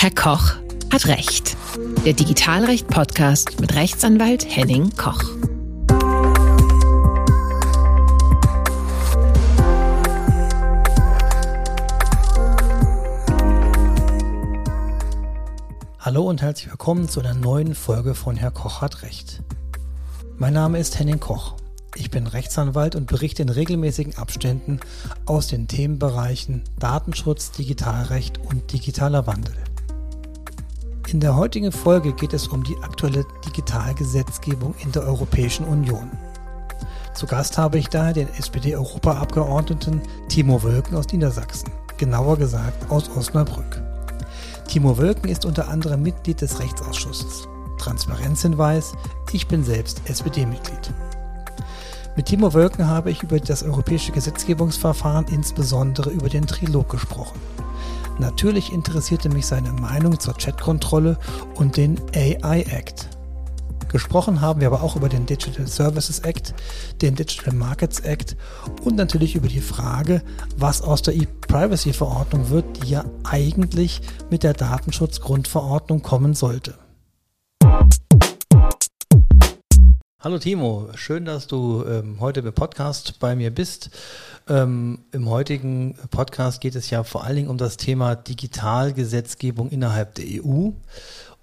Herr 0.00 0.12
Koch 0.12 0.52
hat 0.92 1.08
Recht. 1.08 1.56
Der 2.04 2.12
Digitalrecht-Podcast 2.12 3.60
mit 3.60 3.74
Rechtsanwalt 3.74 4.46
Henning 4.48 4.90
Koch. 4.96 5.24
Hallo 15.98 16.28
und 16.28 16.42
herzlich 16.42 16.70
willkommen 16.70 17.08
zu 17.08 17.18
einer 17.18 17.34
neuen 17.34 17.74
Folge 17.74 18.14
von 18.14 18.36
Herr 18.36 18.52
Koch 18.52 18.80
hat 18.80 19.02
Recht. 19.02 19.42
Mein 20.36 20.52
Name 20.52 20.78
ist 20.78 21.00
Henning 21.00 21.18
Koch. 21.18 21.56
Ich 21.96 22.12
bin 22.12 22.28
Rechtsanwalt 22.28 22.94
und 22.94 23.08
berichte 23.08 23.42
in 23.42 23.48
regelmäßigen 23.48 24.16
Abständen 24.16 24.78
aus 25.26 25.48
den 25.48 25.66
Themenbereichen 25.66 26.62
Datenschutz, 26.78 27.50
Digitalrecht 27.50 28.38
und 28.38 28.72
digitaler 28.72 29.26
Wandel. 29.26 29.56
In 31.10 31.20
der 31.20 31.36
heutigen 31.36 31.72
Folge 31.72 32.12
geht 32.12 32.34
es 32.34 32.48
um 32.48 32.62
die 32.62 32.76
aktuelle 32.82 33.24
Digitalgesetzgebung 33.46 34.74
in 34.80 34.92
der 34.92 35.04
Europäischen 35.04 35.64
Union. 35.64 36.10
Zu 37.14 37.24
Gast 37.24 37.56
habe 37.56 37.78
ich 37.78 37.88
daher 37.88 38.12
den 38.12 38.28
SPD-Europaabgeordneten 38.34 40.02
Timo 40.28 40.62
Wölken 40.62 40.98
aus 40.98 41.06
Niedersachsen, 41.10 41.70
genauer 41.96 42.36
gesagt 42.36 42.90
aus 42.90 43.08
Osnabrück. 43.16 43.82
Timo 44.68 44.98
Wölken 44.98 45.30
ist 45.30 45.46
unter 45.46 45.68
anderem 45.68 46.02
Mitglied 46.02 46.42
des 46.42 46.60
Rechtsausschusses. 46.60 47.48
Transparenzhinweis, 47.78 48.92
ich 49.32 49.48
bin 49.48 49.64
selbst 49.64 50.02
SPD-Mitglied. 50.04 50.92
Mit 52.16 52.26
Timo 52.26 52.52
Wölken 52.52 52.86
habe 52.86 53.10
ich 53.10 53.22
über 53.22 53.40
das 53.40 53.62
europäische 53.62 54.12
Gesetzgebungsverfahren, 54.12 55.24
insbesondere 55.28 56.10
über 56.10 56.28
den 56.28 56.46
Trilog 56.46 56.90
gesprochen. 56.90 57.40
Natürlich 58.18 58.72
interessierte 58.72 59.28
mich 59.28 59.46
seine 59.46 59.72
Meinung 59.72 60.18
zur 60.18 60.34
Chatkontrolle 60.34 61.18
und 61.54 61.76
den 61.76 62.00
AI 62.14 62.62
Act. 62.62 63.08
Gesprochen 63.88 64.40
haben 64.40 64.60
wir 64.60 64.66
aber 64.66 64.82
auch 64.82 64.96
über 64.96 65.08
den 65.08 65.24
Digital 65.24 65.66
Services 65.66 66.18
Act, 66.20 66.54
den 67.00 67.14
Digital 67.14 67.54
Markets 67.54 68.00
Act 68.00 68.36
und 68.84 68.96
natürlich 68.96 69.34
über 69.34 69.48
die 69.48 69.60
Frage, 69.60 70.22
was 70.56 70.82
aus 70.82 71.00
der 71.00 71.14
E-Privacy-Verordnung 71.14 72.50
wird, 72.50 72.82
die 72.82 72.90
ja 72.90 73.04
eigentlich 73.24 74.02
mit 74.30 74.42
der 74.42 74.52
Datenschutzgrundverordnung 74.52 76.02
kommen 76.02 76.34
sollte. 76.34 76.74
Hallo 80.20 80.40
Timo, 80.40 80.88
schön, 80.96 81.24
dass 81.24 81.46
du 81.46 81.84
ähm, 81.84 82.18
heute 82.18 82.40
im 82.40 82.52
Podcast 82.52 83.20
bei 83.20 83.36
mir 83.36 83.54
bist. 83.54 83.90
Ähm, 84.48 85.04
Im 85.12 85.30
heutigen 85.30 85.94
Podcast 86.10 86.60
geht 86.60 86.74
es 86.74 86.90
ja 86.90 87.04
vor 87.04 87.22
allen 87.22 87.36
Dingen 87.36 87.48
um 87.48 87.56
das 87.56 87.76
Thema 87.76 88.16
Digitalgesetzgebung 88.16 89.70
innerhalb 89.70 90.16
der 90.16 90.24
EU. 90.42 90.70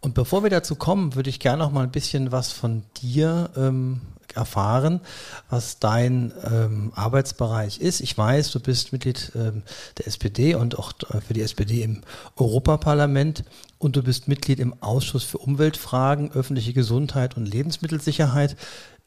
Und 0.02 0.14
bevor 0.14 0.44
wir 0.44 0.50
dazu 0.50 0.76
kommen, 0.76 1.16
würde 1.16 1.30
ich 1.30 1.40
gerne 1.40 1.64
noch 1.64 1.72
mal 1.72 1.84
ein 1.84 1.92
bisschen 1.92 2.34
was 2.34 2.52
von 2.52 2.84
dir 3.02 3.50
ähm, 3.56 4.02
erfahren, 4.36 5.02
was 5.50 5.80
dein 5.80 6.34
ähm, 6.44 6.92
Arbeitsbereich 6.96 7.80
ist. 7.80 8.02
Ich 8.02 8.18
weiß, 8.18 8.52
du 8.52 8.60
bist 8.60 8.92
Mitglied 8.92 9.32
ähm, 9.36 9.64
der 9.98 10.08
SPD 10.08 10.56
und 10.56 10.78
auch 10.78 10.94
äh, 11.10 11.22
für 11.22 11.34
die 11.34 11.42
SPD 11.42 11.82
im 11.82 12.02
Europaparlament 12.36 13.44
und 13.78 13.96
du 13.96 14.04
bist 14.04 14.28
Mitglied 14.28 14.60
im 14.60 14.76
Ausschuss 14.82 15.24
für 15.24 15.38
Umweltfragen, 15.38 16.32
öffentliche 16.32 16.74
Gesundheit 16.74 17.38
und 17.38 17.46
Lebensmittelsicherheit 17.46 18.56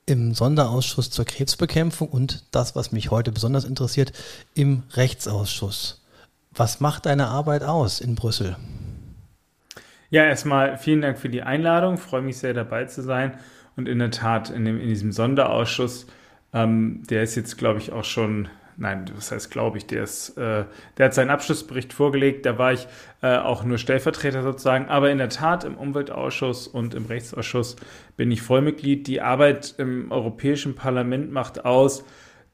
im 0.07 0.35
Sonderausschuss 0.35 1.11
zur 1.11 1.25
Krebsbekämpfung 1.25 2.09
und 2.09 2.45
das, 2.51 2.75
was 2.75 2.93
mich 2.93 3.11
heute 3.11 3.31
besonders 3.31 3.65
interessiert, 3.65 4.13
im 4.55 4.85
Rechtsausschuss. 4.93 6.03
Was 6.53 6.81
macht 6.81 7.07
deine 7.07 7.29
Arbeit 7.29 7.63
aus 7.63 8.01
in 8.01 8.15
Brüssel? 8.15 8.57
Ja, 10.11 10.25
erstmal 10.25 10.79
vielen 10.79 11.03
Dank 11.03 11.19
für 11.19 11.29
die 11.29 11.43
Einladung. 11.43 11.95
Ich 11.95 12.01
freue 12.01 12.23
mich 12.23 12.39
sehr 12.39 12.55
dabei 12.55 12.87
zu 12.87 13.03
sein. 13.03 13.39
Und 13.79 13.89
in 13.89 14.01
der 14.01 14.11
Tat, 14.11 14.51
in, 14.51 14.65
dem, 14.65 14.81
in 14.81 14.89
diesem 14.89 15.13
Sonderausschuss, 15.13 16.09
ähm, 16.53 17.05
der 17.09 17.23
ist 17.23 17.37
jetzt, 17.37 17.59
glaube 17.59 17.79
ich, 17.79 17.93
auch 17.93 18.03
schon, 18.03 18.49
nein, 18.77 19.05
was 19.15 19.31
heißt, 19.31 19.53
glaube 19.53 19.79
ich, 19.79 19.87
der 19.87 20.03
ist, 20.03 20.37
äh, 20.37 20.65
der 20.97 21.07
hat 21.07 21.15
seinen 21.15 21.31
Abschlussbericht 21.31 21.93
vorgelegt, 21.93 22.45
da 22.45 22.59
war 22.59 22.73
ich 22.73 22.89
äh, 23.23 23.37
auch 23.37 23.63
nur 23.63 23.79
Stellvertreter 23.79 24.43
sozusagen. 24.43 24.89
Aber 24.89 25.13
in 25.13 25.19
der 25.19 25.29
Tat, 25.29 25.63
im 25.63 25.77
Umweltausschuss 25.77 26.67
und 26.67 26.93
im 26.95 27.07
Rechtsausschuss 27.07 27.77
bin 28.17 28.33
ich 28.33 28.43
Vollmitglied. 28.43 29.07
Die 29.07 29.21
Arbeit 29.21 29.77
im 29.79 30.11
Europäischen 30.11 30.75
Parlament 30.75 31.31
macht 31.31 31.65
aus, 31.65 32.05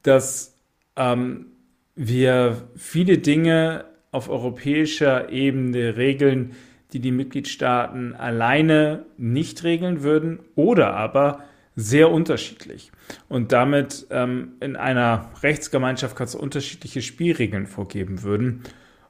dass 0.03 0.55
ähm, 0.95 1.47
wir 1.95 2.69
viele 2.75 3.17
Dinge 3.17 3.85
auf 4.11 4.29
europäischer 4.29 5.29
Ebene 5.31 5.97
regeln, 5.97 6.51
die 6.93 6.99
die 6.99 7.11
Mitgliedstaaten 7.11 8.15
alleine 8.15 9.05
nicht 9.17 9.63
regeln 9.63 10.03
würden 10.03 10.39
oder 10.55 10.93
aber 10.93 11.43
sehr 11.75 12.09
unterschiedlich. 12.09 12.91
Und 13.27 13.51
damit 13.51 14.07
ähm, 14.09 14.53
in 14.61 14.75
einer 14.75 15.29
Rechtsgemeinschaft 15.43 16.15
ganz 16.15 16.35
unterschiedliche 16.35 17.01
Spielregeln 17.01 17.67
vorgeben 17.67 18.23
würden. 18.23 18.63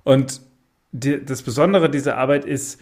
Und 0.04 0.42
die, 0.92 1.24
das 1.24 1.44
Besondere 1.44 1.90
dieser 1.90 2.18
Arbeit 2.18 2.46
ist 2.46 2.82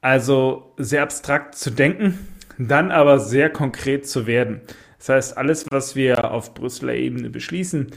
also 0.00 0.74
sehr 0.76 1.02
abstrakt 1.02 1.54
zu 1.54 1.70
denken, 1.70 2.18
dann 2.58 2.90
aber 2.90 3.18
sehr 3.18 3.50
konkret 3.50 4.06
zu 4.06 4.26
werden. 4.26 4.60
Das 4.98 5.08
heißt, 5.08 5.38
alles, 5.38 5.66
was 5.70 5.96
wir 5.96 6.30
auf 6.30 6.54
Brüsseler 6.54 6.94
Ebene 6.94 7.30
beschließen, 7.30 7.88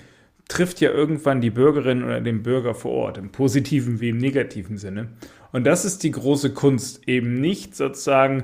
trifft 0.49 0.81
ja 0.81 0.91
irgendwann 0.91 1.39
die 1.39 1.51
Bürgerin 1.51 2.03
oder 2.03 2.19
den 2.19 2.43
Bürger 2.43 2.75
vor 2.75 2.91
Ort, 2.91 3.17
im 3.17 3.31
positiven 3.31 4.01
wie 4.01 4.09
im 4.09 4.17
negativen 4.17 4.77
Sinne. 4.77 5.09
Und 5.53 5.65
das 5.65 5.85
ist 5.85 6.03
die 6.03 6.11
große 6.11 6.53
Kunst, 6.53 7.07
eben 7.07 7.39
nicht 7.39 7.75
sozusagen 7.75 8.43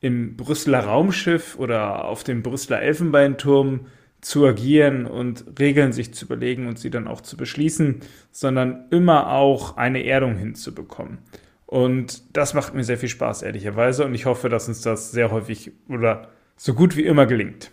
im 0.00 0.36
Brüsseler 0.36 0.80
Raumschiff 0.80 1.56
oder 1.58 2.04
auf 2.04 2.24
dem 2.24 2.42
Brüsseler 2.42 2.82
Elfenbeinturm 2.82 3.86
zu 4.20 4.46
agieren 4.46 5.06
und 5.06 5.44
Regeln 5.58 5.92
sich 5.92 6.12
zu 6.12 6.26
überlegen 6.26 6.66
und 6.66 6.78
sie 6.78 6.90
dann 6.90 7.06
auch 7.06 7.20
zu 7.20 7.36
beschließen, 7.36 8.00
sondern 8.30 8.86
immer 8.90 9.30
auch 9.30 9.76
eine 9.76 10.04
Erdung 10.04 10.36
hinzubekommen. 10.36 11.18
Und 11.66 12.36
das 12.36 12.54
macht 12.54 12.74
mir 12.74 12.84
sehr 12.84 12.98
viel 12.98 13.08
Spaß, 13.08 13.42
ehrlicherweise. 13.42 14.04
Und 14.04 14.14
ich 14.14 14.26
hoffe, 14.26 14.48
dass 14.48 14.68
uns 14.68 14.82
das 14.82 15.12
sehr 15.12 15.30
häufig 15.30 15.72
oder 15.88 16.28
so 16.56 16.74
gut 16.74 16.96
wie 16.96 17.04
immer 17.04 17.26
gelingt. 17.26 17.70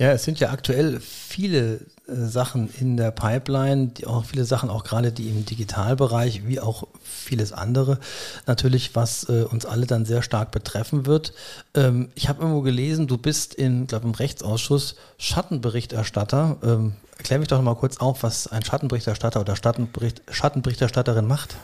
Ja, 0.00 0.12
es 0.12 0.24
sind 0.24 0.40
ja 0.40 0.48
aktuell 0.48 0.98
viele 0.98 1.80
äh, 2.08 2.14
Sachen 2.14 2.70
in 2.80 2.96
der 2.96 3.10
Pipeline, 3.10 3.92
auch 4.06 4.24
viele 4.24 4.46
Sachen, 4.46 4.70
auch 4.70 4.82
gerade 4.82 5.12
die 5.12 5.28
im 5.28 5.44
Digitalbereich, 5.44 6.46
wie 6.46 6.58
auch 6.58 6.88
vieles 7.02 7.52
andere, 7.52 7.98
natürlich, 8.46 8.96
was 8.96 9.28
äh, 9.28 9.42
uns 9.42 9.66
alle 9.66 9.84
dann 9.84 10.06
sehr 10.06 10.22
stark 10.22 10.52
betreffen 10.52 11.04
wird. 11.04 11.34
Ähm, 11.74 12.08
ich 12.14 12.30
habe 12.30 12.40
irgendwo 12.40 12.62
gelesen, 12.62 13.08
du 13.08 13.18
bist 13.18 13.54
in, 13.54 13.88
glaube 13.88 14.06
im 14.06 14.12
Rechtsausschuss 14.12 14.96
Schattenberichterstatter. 15.18 16.56
Ähm, 16.62 16.94
erklär 17.18 17.38
mich 17.38 17.48
doch 17.48 17.60
mal 17.60 17.74
kurz 17.74 17.98
auf, 17.98 18.22
was 18.22 18.46
ein 18.46 18.64
Schattenberichterstatter 18.64 19.42
oder 19.42 19.54
Schattenbericht, 19.54 20.22
Schattenberichterstatterin 20.30 21.26
macht. 21.26 21.56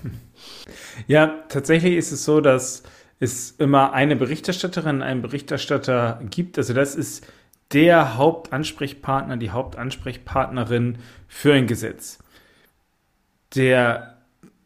Ja, 1.06 1.42
tatsächlich 1.48 1.96
ist 1.96 2.12
es 2.12 2.26
so, 2.26 2.42
dass 2.42 2.82
es 3.18 3.52
immer 3.52 3.94
eine 3.94 4.14
Berichterstatterin, 4.14 5.00
einen 5.00 5.22
Berichterstatter 5.22 6.20
gibt. 6.28 6.58
Also 6.58 6.74
das 6.74 6.94
ist 6.94 7.24
der 7.72 8.16
Hauptansprechpartner, 8.16 9.36
die 9.36 9.50
Hauptansprechpartnerin 9.50 10.98
für 11.28 11.54
ein 11.54 11.66
Gesetz. 11.66 12.18
Der, 13.54 14.18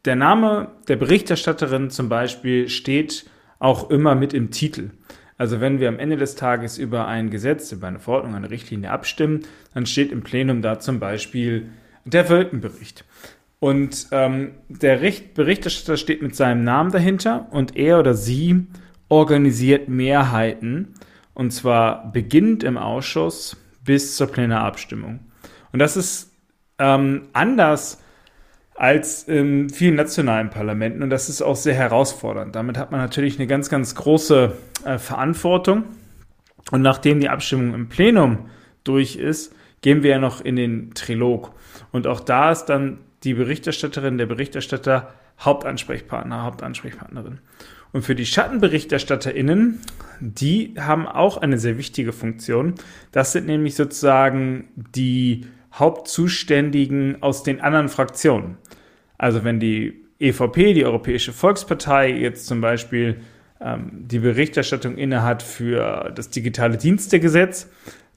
der 0.05 0.17
Name 0.17 0.69
der 0.89 0.97
Berichterstatterin 0.97 1.91
zum 1.91 2.09
Beispiel 2.09 2.69
steht 2.69 3.27
auch 3.59 3.91
immer 3.91 4.15
mit 4.15 4.35
im 4.35 4.51
Titel. 4.51 4.91
Also 5.39 5.61
wenn 5.61 5.81
wir 5.81 5.89
am 5.89 5.99
Ende 5.99 6.17
des 6.17 6.35
Tages 6.35 6.77
über 6.77 7.07
ein 7.07 7.31
Gesetz, 7.31 7.73
über 7.73 7.89
eine 7.89 7.99
Verordnung, 7.99 8.35
eine 8.35 8.51
Richtlinie 8.51 8.91
abstimmen, 8.91 9.41
dann 9.73 9.87
steht 9.87 10.13
im 10.13 10.23
Plenum 10.23 10.61
da 10.61 10.79
zum 10.81 11.01
Beispiel 11.01 11.71
der 12.05 12.29
Wölkenbericht. 12.29 13.05
Und 13.59 14.09
ähm, 14.11 14.53
der 14.69 14.97
Berichterstatter 14.97 15.97
steht 15.97 16.23
mit 16.23 16.35
seinem 16.35 16.65
Namen 16.65 16.93
dahinter 16.93 17.47
und 17.51 17.77
er 17.77 17.99
oder 17.99 18.15
sie 18.15 18.67
organisiert 19.09 19.89
Mehrheiten 19.89 20.95
und 21.41 21.53
zwar 21.53 22.13
beginnt 22.13 22.63
im 22.65 22.77
Ausschuss 22.77 23.57
bis 23.83 24.15
zur 24.15 24.27
Plenarabstimmung. 24.27 25.21
Und 25.73 25.79
das 25.79 25.97
ist 25.97 26.37
ähm, 26.79 27.29
anders 27.33 28.03
als 28.75 29.23
in 29.23 29.71
vielen 29.71 29.95
nationalen 29.95 30.51
Parlamenten 30.51 31.03
und 31.03 31.09
das 31.09 31.31
ist 31.31 31.41
auch 31.41 31.57
sehr 31.57 31.73
herausfordernd. 31.73 32.55
Damit 32.55 32.77
hat 32.77 32.91
man 32.91 33.01
natürlich 33.01 33.39
eine 33.39 33.47
ganz, 33.47 33.71
ganz 33.71 33.95
große 33.95 34.53
äh, 34.85 34.99
Verantwortung. 34.99 35.85
Und 36.73 36.83
nachdem 36.83 37.21
die 37.21 37.31
Abstimmung 37.31 37.73
im 37.73 37.89
Plenum 37.89 38.51
durch 38.85 39.17
ist, 39.17 39.55
gehen 39.81 40.03
wir 40.03 40.11
ja 40.11 40.19
noch 40.19 40.43
in 40.43 40.57
den 40.57 40.93
Trilog. 40.93 41.55
Und 41.91 42.07
auch 42.07 42.21
da 42.21 42.53
ist 42.53 42.67
dann 42.67 42.99
die 43.25 43.33
Berichterstatterin, 43.33 44.19
der 44.19 44.27
Berichterstatter 44.27 45.15
Hauptansprechpartner, 45.41 46.43
Hauptansprechpartnerin. 46.43 47.41
Und 47.93 48.03
für 48.03 48.15
die 48.15 48.27
SchattenberichterstatterInnen, 48.27 49.81
die 50.21 50.75
haben 50.79 51.07
auch 51.07 51.39
eine 51.39 51.59
sehr 51.59 51.79
wichtige 51.79 52.13
Funktion. 52.13 52.75
Das 53.13 53.33
sind 53.33 53.47
nämlich 53.47 53.75
sozusagen 53.75 54.69
die 54.77 55.47
Hauptzuständigen 55.75 57.23
aus 57.23 57.43
den 57.43 57.61
anderen 57.61 57.89
Fraktionen. 57.89 58.57
Also 59.19 59.45
wenn 59.45 59.61
die 59.61 60.05
EVP, 60.19 60.75
die 60.75 60.85
Europäische 60.85 61.33
Volkspartei, 61.33 62.11
jetzt 62.13 62.47
zum 62.47 62.61
Beispiel 62.61 63.21
ähm, 63.61 63.91
die 63.93 64.19
Berichterstattung 64.19 64.97
innehat 64.97 65.43
für 65.43 66.13
das 66.15 66.31
digitale 66.31 66.77
Dienstegesetz, 66.77 67.69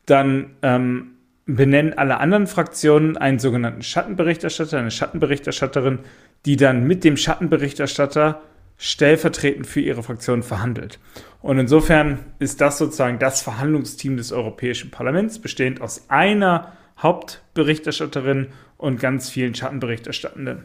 dann 0.06 0.52
ähm, 0.62 1.12
benennen 1.46 1.94
alle 1.94 2.20
anderen 2.20 2.48
Fraktionen 2.48 3.18
einen 3.18 3.40
sogenannten 3.40 3.81
Schattenberichterstatter, 3.81 4.78
eine 4.78 4.92
Schattenberichterstatterin, 4.92 6.00
die 6.46 6.58
dann 6.58 6.86
mit 6.86 7.04
dem 7.04 7.18
Schattenberichterstatter 7.18 8.42
stellvertretend 8.78 9.68
für 9.68 9.81
ihre 9.81 10.04
Fraktion 10.04 10.44
verhandelt. 10.44 11.00
Und 11.42 11.60
insofern 11.60 12.20
ist 12.40 12.62
das 12.62 12.78
sozusagen 12.78 13.20
das 13.20 13.42
Verhandlungsteam 13.42 14.18
des 14.18 14.31
Europäischen 14.31 14.92
Parlaments, 14.92 15.40
bestehend 15.40 15.81
aus 15.81 16.10
einer 16.10 16.74
Hauptberichterstatterin 16.98 18.48
und 18.78 19.00
ganz 19.00 19.30
vielen 19.30 19.56
Schattenberichterstattenden. 19.56 20.64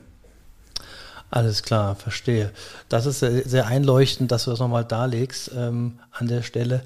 Alles 1.31 1.63
klar, 1.63 1.95
verstehe. 1.95 2.53
Das 2.89 3.07
ist 3.07 3.21
sehr, 3.21 3.67
einleuchtend, 3.67 4.33
dass 4.33 4.45
du 4.45 4.51
das 4.51 4.61
nochmal 4.61 4.85
darlegst 4.85 5.51
ähm, 5.55 5.99
an 6.11 6.27
der 6.27 6.43
Stelle. 6.43 6.83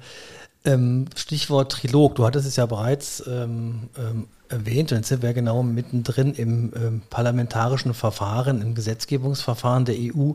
Ähm, 0.65 1.05
Stichwort 1.15 1.71
Trilog, 1.71 2.15
du 2.15 2.25
hattest 2.25 2.47
es 2.47 2.57
ja 2.57 2.65
bereits 2.65 3.23
ähm, 3.27 3.89
ähm 3.97 4.27
erwähnt, 4.53 4.91
und 4.91 4.99
jetzt 4.99 5.09
sind 5.09 5.21
wir 5.21 5.33
genau 5.33 5.63
mittendrin 5.63 6.33
im 6.33 6.71
ähm, 6.75 7.01
parlamentarischen 7.09 7.93
Verfahren, 7.93 8.61
im 8.61 8.75
Gesetzgebungsverfahren 8.75 9.85
der 9.85 9.95
EU. 9.95 10.33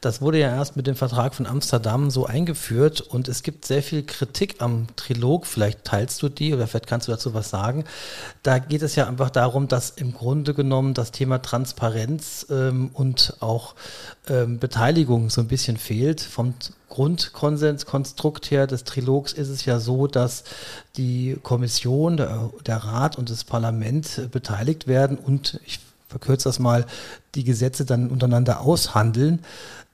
Das 0.00 0.20
wurde 0.20 0.38
ja 0.38 0.48
erst 0.48 0.76
mit 0.76 0.86
dem 0.86 0.96
Vertrag 0.96 1.34
von 1.34 1.46
Amsterdam 1.46 2.10
so 2.10 2.26
eingeführt 2.26 3.00
und 3.00 3.28
es 3.28 3.42
gibt 3.42 3.64
sehr 3.64 3.82
viel 3.82 4.04
Kritik 4.04 4.56
am 4.60 4.86
Trilog. 4.96 5.46
Vielleicht 5.46 5.84
teilst 5.84 6.22
du 6.22 6.28
die 6.28 6.54
oder 6.54 6.66
vielleicht 6.66 6.86
kannst 6.86 7.08
du 7.08 7.12
dazu 7.12 7.34
was 7.34 7.50
sagen. 7.50 7.84
Da 8.42 8.58
geht 8.58 8.82
es 8.82 8.94
ja 8.94 9.06
einfach 9.06 9.30
darum, 9.30 9.68
dass 9.68 9.90
im 9.90 10.14
Grunde 10.14 10.54
genommen 10.54 10.94
das 10.94 11.12
Thema 11.12 11.42
Transparenz 11.42 12.46
ähm, 12.50 12.90
und 12.92 13.34
auch 13.40 13.74
ähm, 14.28 14.58
Beteiligung 14.58 15.28
so 15.30 15.40
ein 15.40 15.48
bisschen 15.48 15.76
fehlt. 15.76 16.20
Vom 16.20 16.54
Grundkonsenskonstrukt 16.88 18.50
her 18.50 18.66
des 18.66 18.84
Trilogs 18.84 19.32
ist 19.32 19.48
es 19.48 19.64
ja 19.64 19.78
so, 19.78 20.06
dass 20.06 20.44
die 20.96 21.36
Kommission, 21.42 22.16
der, 22.16 22.50
der 22.64 22.76
Rat 22.78 23.18
und 23.18 23.30
das 23.30 23.44
Parlament 23.44 24.18
äh, 24.18 24.28
beteiligt 24.28 24.86
werden 24.86 25.18
und 25.18 25.60
ich 25.66 25.80
verkürze 26.08 26.48
das 26.48 26.58
mal, 26.58 26.86
die 27.34 27.44
Gesetze 27.44 27.84
dann 27.84 28.08
untereinander 28.08 28.60
aushandeln 28.60 29.40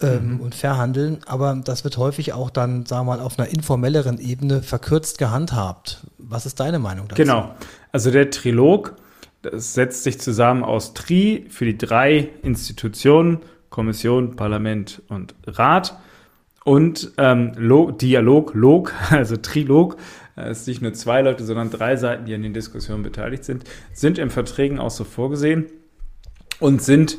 ähm, 0.00 0.35
mhm. 0.35 0.41
und 0.41 0.55
verhandeln. 0.55 1.19
Aber 1.27 1.59
das 1.65 1.85
wird 1.85 1.97
häufig 1.97 2.35
auch 2.35 2.50
dann, 2.50 2.85
sagen 2.85 3.06
wir 3.06 3.17
mal, 3.17 3.21
auf 3.21 3.39
einer 3.39 3.49
informelleren 3.49 4.19
Ebene 4.19 4.62
verkürzt 4.62 5.17
gehandhabt. 5.17 6.06
Was 6.19 6.44
ist 6.44 6.61
deine 6.61 6.79
Meinung 6.79 7.09
dazu? 7.09 7.23
Genau. 7.23 7.55
Also 7.93 8.11
der 8.11 8.31
Trilog, 8.31 8.97
setzt 9.50 10.05
sich 10.05 10.21
zusammen 10.21 10.62
aus 10.62 10.94
Tri 10.94 11.47
für 11.49 11.65
die 11.65 11.77
drei 11.77 12.31
Institutionen, 12.43 13.41
Kommission, 13.71 14.37
Parlament 14.37 15.03
und 15.09 15.35
Rat. 15.47 15.97
Und 16.64 17.12
ähm, 17.19 17.53
Log, 17.56 17.99
Dialog, 17.99 18.55
Log, 18.55 18.94
also 19.11 19.37
Trilog, 19.37 19.97
äh, 20.37 20.49
es 20.49 20.61
ist 20.61 20.69
nicht 20.69 20.82
nur 20.82 20.93
zwei 20.93 21.23
Leute, 21.23 21.44
sondern 21.44 21.70
drei 21.70 21.97
Seiten, 21.97 22.25
die 22.25 22.35
an 22.35 22.43
den 22.43 22.55
Diskussionen 22.55 23.03
beteiligt 23.03 23.44
sind, 23.44 23.64
sind 23.93 24.19
im 24.19 24.31
Verträgen 24.31 24.79
auch 24.79 24.91
so 24.91 25.05
vorgesehen 25.05 25.67
und 26.61 26.82
sind 26.82 27.19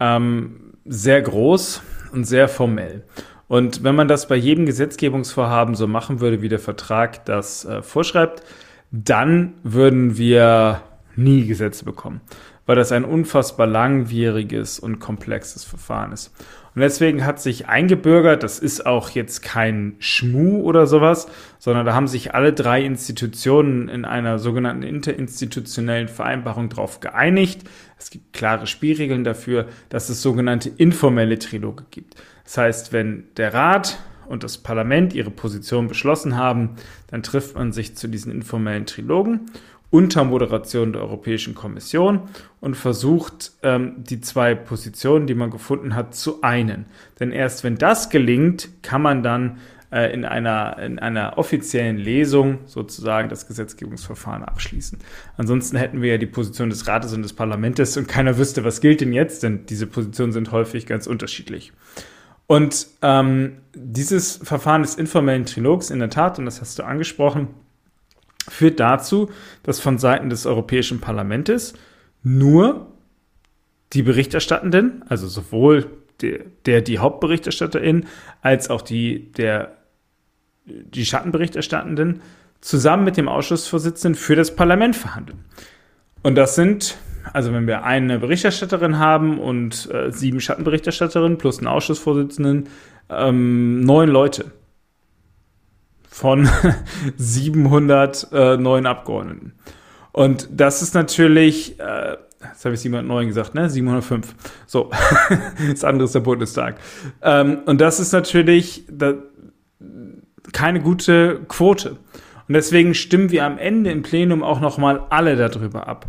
ähm, 0.00 0.74
sehr 0.84 1.22
groß 1.22 1.82
und 2.12 2.24
sehr 2.24 2.48
formell. 2.48 3.04
Und 3.48 3.84
wenn 3.84 3.94
man 3.94 4.08
das 4.08 4.28
bei 4.28 4.36
jedem 4.36 4.66
Gesetzgebungsvorhaben 4.66 5.74
so 5.74 5.86
machen 5.86 6.20
würde, 6.20 6.42
wie 6.42 6.48
der 6.48 6.58
Vertrag 6.58 7.24
das 7.26 7.64
äh, 7.64 7.82
vorschreibt, 7.82 8.42
dann 8.90 9.54
würden 9.62 10.16
wir 10.16 10.82
nie 11.16 11.46
Gesetze 11.46 11.84
bekommen 11.84 12.20
weil 12.72 12.76
das 12.76 12.90
ein 12.90 13.04
unfassbar 13.04 13.66
langwieriges 13.66 14.78
und 14.78 14.98
komplexes 14.98 15.62
Verfahren 15.62 16.10
ist. 16.10 16.32
Und 16.74 16.80
deswegen 16.80 17.26
hat 17.26 17.38
sich 17.38 17.68
eingebürgert, 17.68 18.42
das 18.42 18.58
ist 18.58 18.86
auch 18.86 19.10
jetzt 19.10 19.42
kein 19.42 19.94
Schmu 19.98 20.62
oder 20.62 20.86
sowas, 20.86 21.28
sondern 21.58 21.84
da 21.84 21.92
haben 21.92 22.08
sich 22.08 22.34
alle 22.34 22.54
drei 22.54 22.82
Institutionen 22.82 23.90
in 23.90 24.06
einer 24.06 24.38
sogenannten 24.38 24.84
interinstitutionellen 24.84 26.08
Vereinbarung 26.08 26.70
darauf 26.70 27.00
geeinigt. 27.00 27.60
Es 27.98 28.08
gibt 28.08 28.32
klare 28.32 28.66
Spielregeln 28.66 29.22
dafür, 29.22 29.66
dass 29.90 30.08
es 30.08 30.22
sogenannte 30.22 30.70
informelle 30.70 31.38
Triloge 31.38 31.84
gibt. 31.90 32.14
Das 32.44 32.56
heißt, 32.56 32.94
wenn 32.94 33.24
der 33.36 33.52
Rat 33.52 33.98
und 34.28 34.44
das 34.44 34.56
Parlament 34.56 35.12
ihre 35.12 35.30
Position 35.30 35.88
beschlossen 35.88 36.38
haben, 36.38 36.70
dann 37.08 37.22
trifft 37.22 37.54
man 37.54 37.72
sich 37.72 37.96
zu 37.96 38.08
diesen 38.08 38.32
informellen 38.32 38.86
Trilogen 38.86 39.50
unter 39.92 40.24
Moderation 40.24 40.94
der 40.94 41.02
Europäischen 41.02 41.54
Kommission 41.54 42.22
und 42.60 42.76
versucht, 42.76 43.52
ähm, 43.62 43.96
die 43.98 44.22
zwei 44.22 44.54
Positionen, 44.54 45.26
die 45.26 45.34
man 45.34 45.50
gefunden 45.50 45.94
hat, 45.94 46.14
zu 46.14 46.42
einen. 46.42 46.86
Denn 47.20 47.30
erst 47.30 47.62
wenn 47.62 47.76
das 47.76 48.08
gelingt, 48.08 48.70
kann 48.82 49.02
man 49.02 49.22
dann 49.22 49.58
äh, 49.92 50.10
in, 50.14 50.24
einer, 50.24 50.78
in 50.78 50.98
einer 50.98 51.36
offiziellen 51.36 51.98
Lesung 51.98 52.60
sozusagen 52.64 53.28
das 53.28 53.46
Gesetzgebungsverfahren 53.46 54.42
abschließen. 54.42 54.98
Ansonsten 55.36 55.76
hätten 55.76 56.00
wir 56.00 56.12
ja 56.12 56.18
die 56.18 56.26
Position 56.26 56.70
des 56.70 56.88
Rates 56.88 57.12
und 57.12 57.20
des 57.20 57.34
Parlaments 57.34 57.94
und 57.98 58.08
keiner 58.08 58.38
wüsste, 58.38 58.64
was 58.64 58.80
gilt 58.80 59.02
denn 59.02 59.12
jetzt, 59.12 59.42
denn 59.42 59.66
diese 59.66 59.86
Positionen 59.86 60.32
sind 60.32 60.52
häufig 60.52 60.86
ganz 60.86 61.06
unterschiedlich. 61.06 61.70
Und 62.46 62.86
ähm, 63.02 63.58
dieses 63.74 64.36
Verfahren 64.38 64.80
des 64.80 64.94
informellen 64.94 65.44
Trilogs 65.44 65.90
in 65.90 65.98
der 65.98 66.10
Tat, 66.10 66.38
und 66.38 66.46
das 66.46 66.62
hast 66.62 66.78
du 66.78 66.82
angesprochen, 66.82 67.48
führt 68.48 68.80
dazu, 68.80 69.30
dass 69.62 69.80
von 69.80 69.98
Seiten 69.98 70.30
des 70.30 70.46
Europäischen 70.46 71.00
Parlaments 71.00 71.74
nur 72.22 72.92
die 73.92 74.02
Berichterstattenden, 74.02 75.04
also 75.08 75.26
sowohl 75.26 75.86
der, 76.20 76.40
der 76.66 76.80
die 76.80 76.98
Hauptberichterstatterin 76.98 78.06
als 78.40 78.70
auch 78.70 78.82
die 78.82 79.32
der 79.32 79.76
die 80.64 81.04
Schattenberichterstattenden 81.04 82.20
zusammen 82.60 83.04
mit 83.04 83.16
dem 83.16 83.28
Ausschussvorsitzenden 83.28 84.14
für 84.14 84.36
das 84.36 84.54
Parlament 84.54 84.94
verhandeln. 84.94 85.44
Und 86.22 86.36
das 86.36 86.54
sind, 86.54 86.96
also 87.32 87.52
wenn 87.52 87.66
wir 87.66 87.82
eine 87.82 88.20
Berichterstatterin 88.20 88.98
haben 89.00 89.40
und 89.40 89.90
äh, 89.92 90.12
sieben 90.12 90.40
Schattenberichterstatterinnen 90.40 91.38
plus 91.38 91.58
einen 91.58 91.66
Ausschussvorsitzenden, 91.66 92.68
ähm, 93.10 93.80
neun 93.80 94.08
Leute 94.08 94.52
von 96.12 96.48
709 97.16 98.86
Abgeordneten. 98.86 99.54
Und 100.12 100.46
das 100.52 100.82
ist 100.82 100.94
natürlich, 100.94 101.80
äh, 101.80 102.16
jetzt 102.42 102.64
habe 102.64 102.74
ich 102.74 102.80
709 102.80 103.28
gesagt, 103.28 103.54
ne? 103.54 103.70
705. 103.70 104.34
So, 104.66 104.90
das 105.70 105.84
andere 105.84 106.04
ist 106.04 106.14
der 106.14 106.20
Bundestag. 106.20 106.76
Ähm, 107.22 107.60
und 107.64 107.80
das 107.80 107.98
ist 107.98 108.12
natürlich 108.12 108.84
da, 108.90 109.14
keine 110.52 110.80
gute 110.80 111.40
Quote. 111.48 111.96
Und 112.46 112.54
deswegen 112.54 112.92
stimmen 112.92 113.30
wir 113.30 113.46
am 113.46 113.56
Ende 113.56 113.90
im 113.90 114.02
Plenum 114.02 114.42
auch 114.42 114.60
nochmal 114.60 115.06
alle 115.08 115.36
darüber 115.36 115.88
ab, 115.88 116.06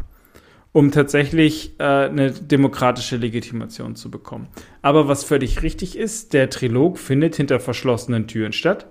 um 0.73 0.91
tatsächlich 0.91 1.79
äh, 1.79 1.83
eine 1.83 2.31
demokratische 2.31 3.15
Legitimation 3.15 3.95
zu 3.95 4.11
bekommen. 4.11 4.49
Aber 4.81 5.07
was 5.07 5.23
völlig 5.23 5.63
richtig 5.63 5.97
ist, 5.97 6.33
der 6.33 6.49
Trilog 6.49 6.99
findet 6.99 7.37
hinter 7.37 7.61
verschlossenen 7.61 8.27
Türen 8.27 8.51
statt. 8.51 8.87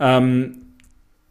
Ähm, 0.00 0.64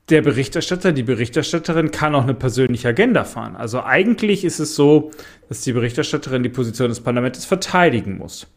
der 0.09 0.21
Berichterstatter, 0.21 0.91
die 0.91 1.03
Berichterstatterin 1.03 1.91
kann 1.91 2.13
auch 2.13 2.23
eine 2.23 2.33
persönliche 2.33 2.89
Agenda 2.89 3.23
fahren. 3.23 3.55
Also 3.55 3.81
eigentlich 3.83 4.43
ist 4.43 4.59
es 4.59 4.75
so, 4.75 5.11
dass 5.47 5.61
die 5.61 5.71
Berichterstatterin 5.71 6.43
die 6.43 6.49
Position 6.49 6.89
des 6.89 6.99
Parlaments 6.99 7.45
verteidigen 7.45 8.17
muss. 8.17 8.47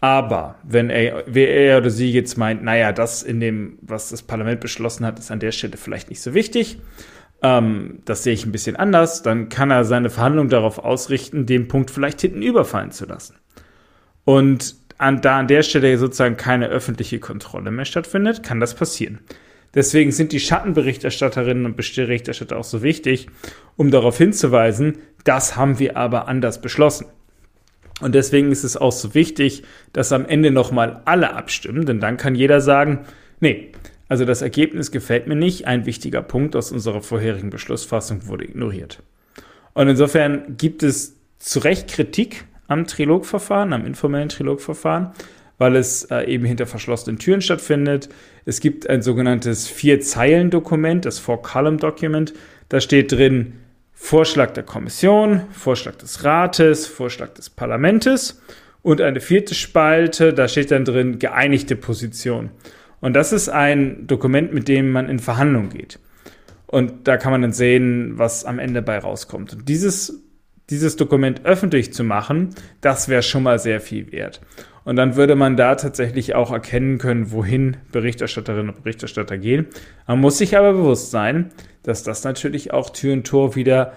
Aber 0.00 0.56
wenn 0.62 0.90
er, 0.90 1.26
er 1.34 1.78
oder 1.78 1.90
sie 1.90 2.12
jetzt 2.12 2.36
meint, 2.36 2.62
naja, 2.62 2.92
das 2.92 3.22
in 3.22 3.40
dem, 3.40 3.78
was 3.80 4.10
das 4.10 4.22
Parlament 4.22 4.60
beschlossen 4.60 5.06
hat, 5.06 5.18
ist 5.18 5.30
an 5.30 5.40
der 5.40 5.52
Stelle 5.52 5.76
vielleicht 5.76 6.10
nicht 6.10 6.20
so 6.20 6.34
wichtig, 6.34 6.78
ähm, 7.42 8.00
das 8.04 8.22
sehe 8.22 8.34
ich 8.34 8.44
ein 8.44 8.52
bisschen 8.52 8.76
anders, 8.76 9.22
dann 9.22 9.48
kann 9.48 9.70
er 9.70 9.84
seine 9.84 10.10
Verhandlung 10.10 10.48
darauf 10.48 10.78
ausrichten, 10.78 11.46
den 11.46 11.68
Punkt 11.68 11.90
vielleicht 11.90 12.20
hinten 12.20 12.42
überfallen 12.42 12.90
zu 12.90 13.06
lassen. 13.06 13.36
Und 14.24 14.76
an, 14.98 15.20
da 15.20 15.38
an 15.38 15.48
der 15.48 15.62
Stelle 15.62 15.96
sozusagen 15.98 16.36
keine 16.36 16.68
öffentliche 16.68 17.18
Kontrolle 17.18 17.70
mehr 17.70 17.84
stattfindet, 17.84 18.42
kann 18.42 18.60
das 18.60 18.74
passieren. 18.74 19.20
Deswegen 19.74 20.10
sind 20.10 20.32
die 20.32 20.40
Schattenberichterstatterinnen 20.40 21.66
und 21.66 21.76
Berichterstatter 21.76 22.56
auch 22.56 22.64
so 22.64 22.82
wichtig, 22.82 23.28
um 23.76 23.90
darauf 23.90 24.16
hinzuweisen, 24.16 24.98
das 25.24 25.56
haben 25.56 25.78
wir 25.78 25.96
aber 25.96 26.28
anders 26.28 26.62
beschlossen. 26.62 27.06
Und 28.00 28.14
deswegen 28.14 28.52
ist 28.52 28.64
es 28.64 28.76
auch 28.76 28.92
so 28.92 29.14
wichtig, 29.14 29.64
dass 29.92 30.12
am 30.12 30.26
Ende 30.26 30.50
nochmal 30.50 31.02
alle 31.04 31.34
abstimmen, 31.34 31.84
denn 31.86 32.00
dann 32.00 32.16
kann 32.16 32.34
jeder 32.34 32.60
sagen, 32.60 33.00
nee, 33.40 33.72
also 34.08 34.24
das 34.24 34.42
Ergebnis 34.42 34.92
gefällt 34.92 35.26
mir 35.26 35.34
nicht, 35.36 35.66
ein 35.66 35.84
wichtiger 35.84 36.22
Punkt 36.22 36.56
aus 36.56 36.72
unserer 36.72 37.02
vorherigen 37.02 37.50
Beschlussfassung 37.50 38.28
wurde 38.28 38.44
ignoriert. 38.44 39.02
Und 39.74 39.88
insofern 39.88 40.56
gibt 40.56 40.82
es 40.82 41.16
zu 41.38 41.58
Recht 41.58 41.88
Kritik 41.88 42.44
am 42.68 42.86
Trilogverfahren, 42.86 43.72
am 43.72 43.86
informellen 43.86 44.28
Trilogverfahren, 44.28 45.12
weil 45.58 45.76
es 45.76 46.04
äh, 46.04 46.24
eben 46.24 46.44
hinter 46.44 46.66
verschlossenen 46.66 47.18
Türen 47.18 47.40
stattfindet. 47.40 48.08
Es 48.44 48.60
gibt 48.60 48.88
ein 48.88 49.02
sogenanntes 49.02 49.68
Vier-Zeilen-Dokument, 49.68 51.04
das 51.04 51.18
Four-Column-Document. 51.18 52.34
Da 52.68 52.80
steht 52.80 53.12
drin 53.12 53.54
Vorschlag 53.92 54.52
der 54.52 54.62
Kommission, 54.62 55.42
Vorschlag 55.52 55.96
des 55.96 56.22
Rates, 56.22 56.86
Vorschlag 56.86 57.30
des 57.34 57.48
Parlamentes 57.50 58.42
Und 58.82 59.00
eine 59.00 59.20
vierte 59.20 59.54
Spalte, 59.54 60.32
da 60.32 60.46
steht 60.46 60.70
dann 60.70 60.84
drin 60.84 61.18
geeinigte 61.18 61.74
Position. 61.74 62.50
Und 63.00 63.14
das 63.14 63.32
ist 63.32 63.48
ein 63.48 64.06
Dokument, 64.06 64.52
mit 64.52 64.68
dem 64.68 64.92
man 64.92 65.08
in 65.08 65.18
Verhandlungen 65.18 65.70
geht. 65.70 65.98
Und 66.66 67.08
da 67.08 67.16
kann 67.16 67.32
man 67.32 67.42
dann 67.42 67.52
sehen, 67.52 68.18
was 68.18 68.44
am 68.44 68.58
Ende 68.58 68.82
bei 68.82 68.98
rauskommt. 68.98 69.54
Und 69.54 69.68
dieses, 69.68 70.22
dieses 70.70 70.96
Dokument 70.96 71.44
öffentlich 71.44 71.92
zu 71.92 72.04
machen, 72.04 72.50
das 72.80 73.08
wäre 73.08 73.22
schon 73.22 73.42
mal 73.42 73.58
sehr 73.58 73.80
viel 73.80 74.10
wert. 74.12 74.40
Und 74.84 74.96
dann 74.96 75.16
würde 75.16 75.34
man 75.34 75.56
da 75.56 75.74
tatsächlich 75.74 76.34
auch 76.34 76.52
erkennen 76.52 76.98
können, 76.98 77.32
wohin 77.32 77.76
Berichterstatterinnen 77.90 78.70
und 78.70 78.82
Berichterstatter 78.82 79.36
gehen. 79.36 79.66
Man 80.06 80.20
muss 80.20 80.38
sich 80.38 80.56
aber 80.56 80.72
bewusst 80.72 81.10
sein, 81.10 81.50
dass 81.82 82.02
das 82.02 82.24
natürlich 82.24 82.72
auch 82.72 82.90
Tür 82.90 83.12
und 83.12 83.26
Tor 83.26 83.56
wieder 83.56 83.94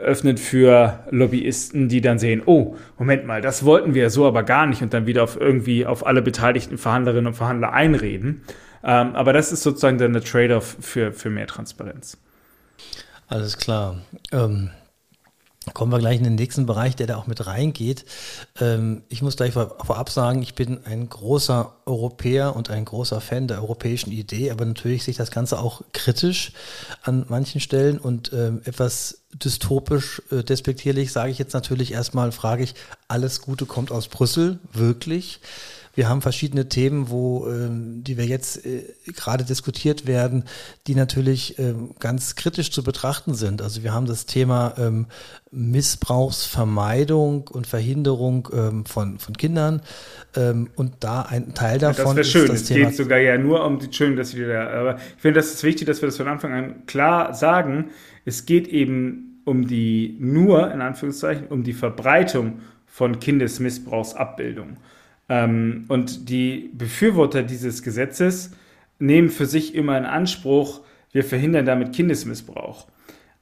öffnet 0.00 0.40
für 0.40 1.04
Lobbyisten, 1.10 1.88
die 1.88 2.00
dann 2.00 2.18
sehen, 2.18 2.42
oh, 2.46 2.76
Moment 2.98 3.26
mal, 3.26 3.42
das 3.42 3.64
wollten 3.64 3.94
wir 3.94 4.08
so 4.10 4.26
aber 4.26 4.42
gar 4.42 4.66
nicht 4.66 4.82
und 4.82 4.94
dann 4.94 5.06
wieder 5.06 5.22
auf 5.22 5.38
irgendwie 5.38 5.84
auf 5.84 6.06
alle 6.06 6.22
beteiligten 6.22 6.78
Verhandlerinnen 6.78 7.28
und 7.28 7.34
Verhandler 7.34 7.72
einreden. 7.72 8.42
Ähm, 8.82 9.14
aber 9.14 9.32
das 9.32 9.52
ist 9.52 9.62
sozusagen 9.62 9.98
dann 9.98 10.14
der 10.14 10.22
Trade-off 10.24 10.76
für, 10.80 11.12
für 11.12 11.28
mehr 11.28 11.46
Transparenz. 11.46 12.16
Alles 13.28 13.58
klar. 13.58 13.98
Ähm, 14.32 14.70
Kommen 15.74 15.92
wir 15.92 15.98
gleich 15.98 16.16
in 16.16 16.24
den 16.24 16.36
nächsten 16.36 16.64
Bereich, 16.64 16.96
der 16.96 17.06
da 17.06 17.16
auch 17.16 17.26
mit 17.26 17.46
reingeht. 17.46 18.06
Ähm, 18.60 19.02
ich 19.10 19.20
muss 19.20 19.36
gleich 19.36 19.52
vorab 19.52 20.08
sagen, 20.08 20.40
ich 20.40 20.54
bin 20.54 20.86
ein 20.86 21.06
großer 21.06 21.74
Europäer 21.84 22.56
und 22.56 22.70
ein 22.70 22.86
großer 22.86 23.20
Fan 23.20 23.46
der 23.46 23.60
europäischen 23.60 24.10
Idee, 24.10 24.50
aber 24.50 24.64
natürlich 24.64 25.04
sehe 25.04 25.12
ich 25.12 25.18
das 25.18 25.30
Ganze 25.30 25.58
auch 25.58 25.82
kritisch 25.92 26.52
an 27.02 27.26
manchen 27.28 27.60
Stellen 27.60 27.98
und 27.98 28.32
ähm, 28.32 28.62
etwas 28.64 29.20
dystopisch, 29.34 30.22
äh, 30.32 30.42
despektierlich 30.42 31.12
sage 31.12 31.30
ich 31.30 31.38
jetzt 31.38 31.52
natürlich 31.52 31.92
erstmal, 31.92 32.32
frage 32.32 32.62
ich, 32.62 32.74
alles 33.06 33.42
Gute 33.42 33.66
kommt 33.66 33.92
aus 33.92 34.08
Brüssel, 34.08 34.58
wirklich? 34.72 35.40
Wir 35.94 36.08
haben 36.08 36.22
verschiedene 36.22 36.68
Themen, 36.68 37.10
wo, 37.10 37.46
ähm, 37.48 38.04
die 38.04 38.16
wir 38.16 38.26
jetzt 38.26 38.64
äh, 38.64 38.84
gerade 39.06 39.44
diskutiert 39.44 40.06
werden, 40.06 40.44
die 40.86 40.94
natürlich 40.94 41.58
ähm, 41.58 41.90
ganz 41.98 42.36
kritisch 42.36 42.70
zu 42.70 42.82
betrachten 42.82 43.34
sind. 43.34 43.60
Also 43.60 43.82
wir 43.82 43.92
haben 43.92 44.06
das 44.06 44.26
Thema 44.26 44.74
ähm, 44.78 45.06
Missbrauchsvermeidung 45.50 47.48
und 47.48 47.66
Verhinderung 47.66 48.84
von, 48.86 49.18
von 49.18 49.36
Kindern. 49.36 49.82
Und 50.76 50.92
da 51.00 51.22
ein 51.22 51.54
Teil 51.54 51.80
davon. 51.80 52.16
Ja, 52.16 52.22
das 52.22 52.34
wäre 52.34 52.46
schön. 52.46 52.54
es 52.54 52.64
Thema 52.66 52.86
geht 52.86 52.96
sogar 52.96 53.18
ja 53.18 53.36
nur 53.36 53.64
um 53.64 53.80
die, 53.80 53.92
schön, 53.92 54.14
dass 54.14 54.36
wir 54.36 54.46
da, 54.46 54.68
aber 54.68 54.96
ich 54.96 55.20
finde, 55.20 55.40
das 55.40 55.52
ist 55.52 55.64
wichtig, 55.64 55.88
dass 55.88 56.02
wir 56.02 56.06
das 56.06 56.16
von 56.16 56.28
Anfang 56.28 56.52
an 56.52 56.86
klar 56.86 57.34
sagen. 57.34 57.90
Es 58.24 58.46
geht 58.46 58.68
eben 58.68 59.42
um 59.44 59.66
die, 59.66 60.16
nur 60.20 60.70
in 60.72 60.80
Anführungszeichen, 60.80 61.48
um 61.48 61.64
die 61.64 61.72
Verbreitung 61.72 62.60
von 62.86 63.18
Kindesmissbrauchsabbildung. 63.18 64.76
Ähm, 65.30 65.84
und 65.88 66.28
die 66.28 66.70
Befürworter 66.74 67.42
dieses 67.42 67.82
Gesetzes 67.82 68.50
nehmen 68.98 69.30
für 69.30 69.46
sich 69.46 69.74
immer 69.74 69.96
in 69.96 70.04
Anspruch, 70.04 70.82
wir 71.12 71.24
verhindern 71.24 71.64
damit 71.64 71.94
Kindesmissbrauch. 71.94 72.88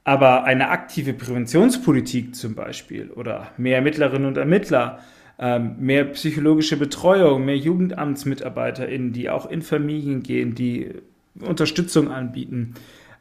Aber 0.03 0.45
eine 0.45 0.69
aktive 0.69 1.13
Präventionspolitik 1.13 2.35
zum 2.35 2.55
Beispiel 2.55 3.09
oder 3.09 3.51
mehr 3.57 3.77
Ermittlerinnen 3.77 4.27
und 4.27 4.37
Ermittler, 4.37 4.99
ähm, 5.39 5.75
mehr 5.79 6.05
psychologische 6.05 6.77
Betreuung, 6.77 7.43
mehr 7.43 7.57
JugendamtsmitarbeiterInnen, 7.57 9.11
die 9.11 9.29
auch 9.29 9.49
in 9.49 9.61
Familien 9.61 10.21
gehen, 10.21 10.55
die 10.55 10.93
Unterstützung 11.39 12.11
anbieten, 12.11 12.75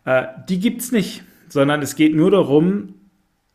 äh, 0.05 0.25
die 0.49 0.61
gibt 0.61 0.83
es 0.83 0.93
nicht, 0.93 1.23
sondern 1.49 1.81
es 1.81 1.97
geht 1.97 2.15
nur 2.15 2.31
darum, 2.31 2.95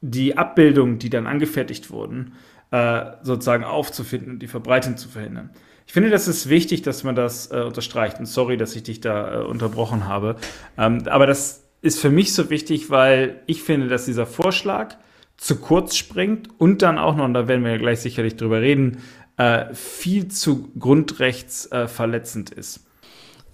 die 0.05 0.37
Abbildungen, 0.37 0.99
die 0.99 1.09
dann 1.09 1.27
angefertigt 1.27 1.89
wurden, 1.89 2.33
äh, 2.71 3.05
sozusagen 3.21 3.63
aufzufinden 3.63 4.33
und 4.33 4.39
die 4.39 4.47
Verbreitung 4.47 4.97
zu 4.97 5.07
verhindern. 5.07 5.49
Ich 5.87 5.93
finde, 5.93 6.09
das 6.09 6.27
ist 6.27 6.49
wichtig, 6.49 6.81
dass 6.81 7.05
man 7.05 7.15
das 7.15 7.51
äh, 7.51 7.61
unterstreicht. 7.61 8.19
Und 8.19 8.25
sorry, 8.25 8.57
dass 8.57 8.75
ich 8.75 8.83
dich 8.83 8.99
da 8.99 9.41
äh, 9.41 9.43
unterbrochen 9.45 10.07
habe. 10.07 10.35
Ähm, 10.77 11.03
aber 11.07 11.25
das 11.25 11.63
ist 11.81 12.01
für 12.01 12.09
mich 12.09 12.33
so 12.33 12.49
wichtig, 12.49 12.89
weil 12.89 13.41
ich 13.45 13.63
finde, 13.63 13.87
dass 13.87 14.05
dieser 14.05 14.25
Vorschlag 14.25 14.95
zu 15.37 15.57
kurz 15.57 15.95
springt 15.95 16.49
und 16.57 16.81
dann 16.81 16.97
auch 16.97 17.15
noch, 17.15 17.25
und 17.25 17.33
da 17.33 17.47
werden 17.47 17.63
wir 17.63 17.71
ja 17.71 17.77
gleich 17.77 18.01
sicherlich 18.01 18.35
drüber 18.35 18.61
reden, 18.61 18.97
äh, 19.37 19.73
viel 19.73 20.27
zu 20.27 20.69
grundrechtsverletzend 20.77 22.49
ist. 22.49 22.85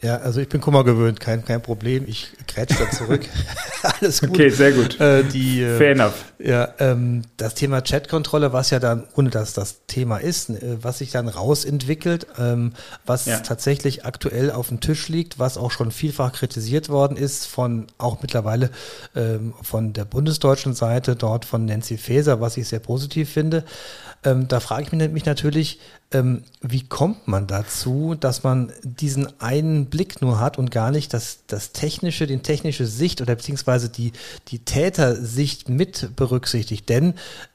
Ja, 0.02 0.18
also 0.18 0.40
ich 0.40 0.48
bin 0.48 0.62
Kummer 0.62 0.86
gewöhnt, 0.86 1.20
kein, 1.20 1.44
kein 1.44 1.62
Problem. 1.62 2.06
Ich 2.08 2.32
kretsch 2.48 2.74
da 2.80 2.90
zurück. 2.90 3.28
Alles 4.00 4.22
gut. 4.22 4.30
Okay, 4.30 4.50
sehr 4.50 4.72
gut. 4.72 4.98
Äh, 5.00 5.26
die, 5.26 5.62
äh, 5.62 5.78
Fair 5.78 5.92
enough. 5.92 6.26
Ja, 6.40 6.74
ähm, 6.80 7.24
das 7.36 7.54
Thema 7.54 7.82
Chatkontrolle, 7.82 8.54
was 8.54 8.70
ja 8.70 8.80
dann, 8.80 9.06
ohne 9.16 9.30
dass 9.30 9.52
das 9.52 9.82
Thema 9.88 10.18
ist, 10.18 10.52
äh, 10.52 10.78
was 10.82 11.00
sich 11.00 11.12
dann 11.12 11.28
rausentwickelt, 11.28 12.28
ähm, 12.40 12.74
was 13.06 13.26
ja. 13.26 13.40
tatsächlich 13.40 14.06
aktuell 14.06 14.52
auf 14.52 14.70
dem 14.70 14.80
Tisch 14.80 15.10
liegt, 15.10 15.38
was 15.38 15.58
auch 15.58 15.72
schon 15.72 15.92
vielfach 15.92 16.32
kritisiert 16.32 16.88
worden 16.88 17.18
ist 17.18 17.46
von 17.46 17.88
auch 17.98 18.22
mittlerweile 18.22 18.70
ähm, 19.18 19.54
von 19.62 19.92
der 19.92 20.06
bundesdeutschen 20.06 20.76
Seite, 20.76 21.18
dort 21.18 21.44
von 21.44 21.66
Nancy 21.66 21.98
Faeser, 21.98 22.40
was 22.40 22.56
ich 22.56 22.70
sehr 22.70 22.80
positiv 22.80 23.30
finde. 23.30 23.66
Ähm, 24.24 24.48
da 24.48 24.60
frage 24.60 24.84
ich 24.84 25.12
mich 25.12 25.26
natürlich, 25.26 25.80
ähm, 26.12 26.44
wie 26.62 26.84
kommt 26.84 27.28
man 27.28 27.48
dazu, 27.48 28.16
dass 28.20 28.44
man 28.44 28.74
diesen 28.84 29.40
einen 29.40 29.86
Blick 29.86 30.22
nur 30.22 30.40
hat 30.40 30.58
und 30.58 30.72
gar 30.72 30.92
nicht 30.92 31.14
das, 31.14 31.40
das 31.48 31.72
technische, 31.72 32.28
den 32.28 32.44
technische 32.44 32.86
Sicht 32.86 33.22
oder 33.22 33.36
beziehungsweise 33.36 33.90
die, 33.90 34.12
die 34.48 34.60
Tätersicht 34.60 35.70
mit 35.70 36.16
berücksichtigt? 36.16 36.90
Denn 36.90 37.14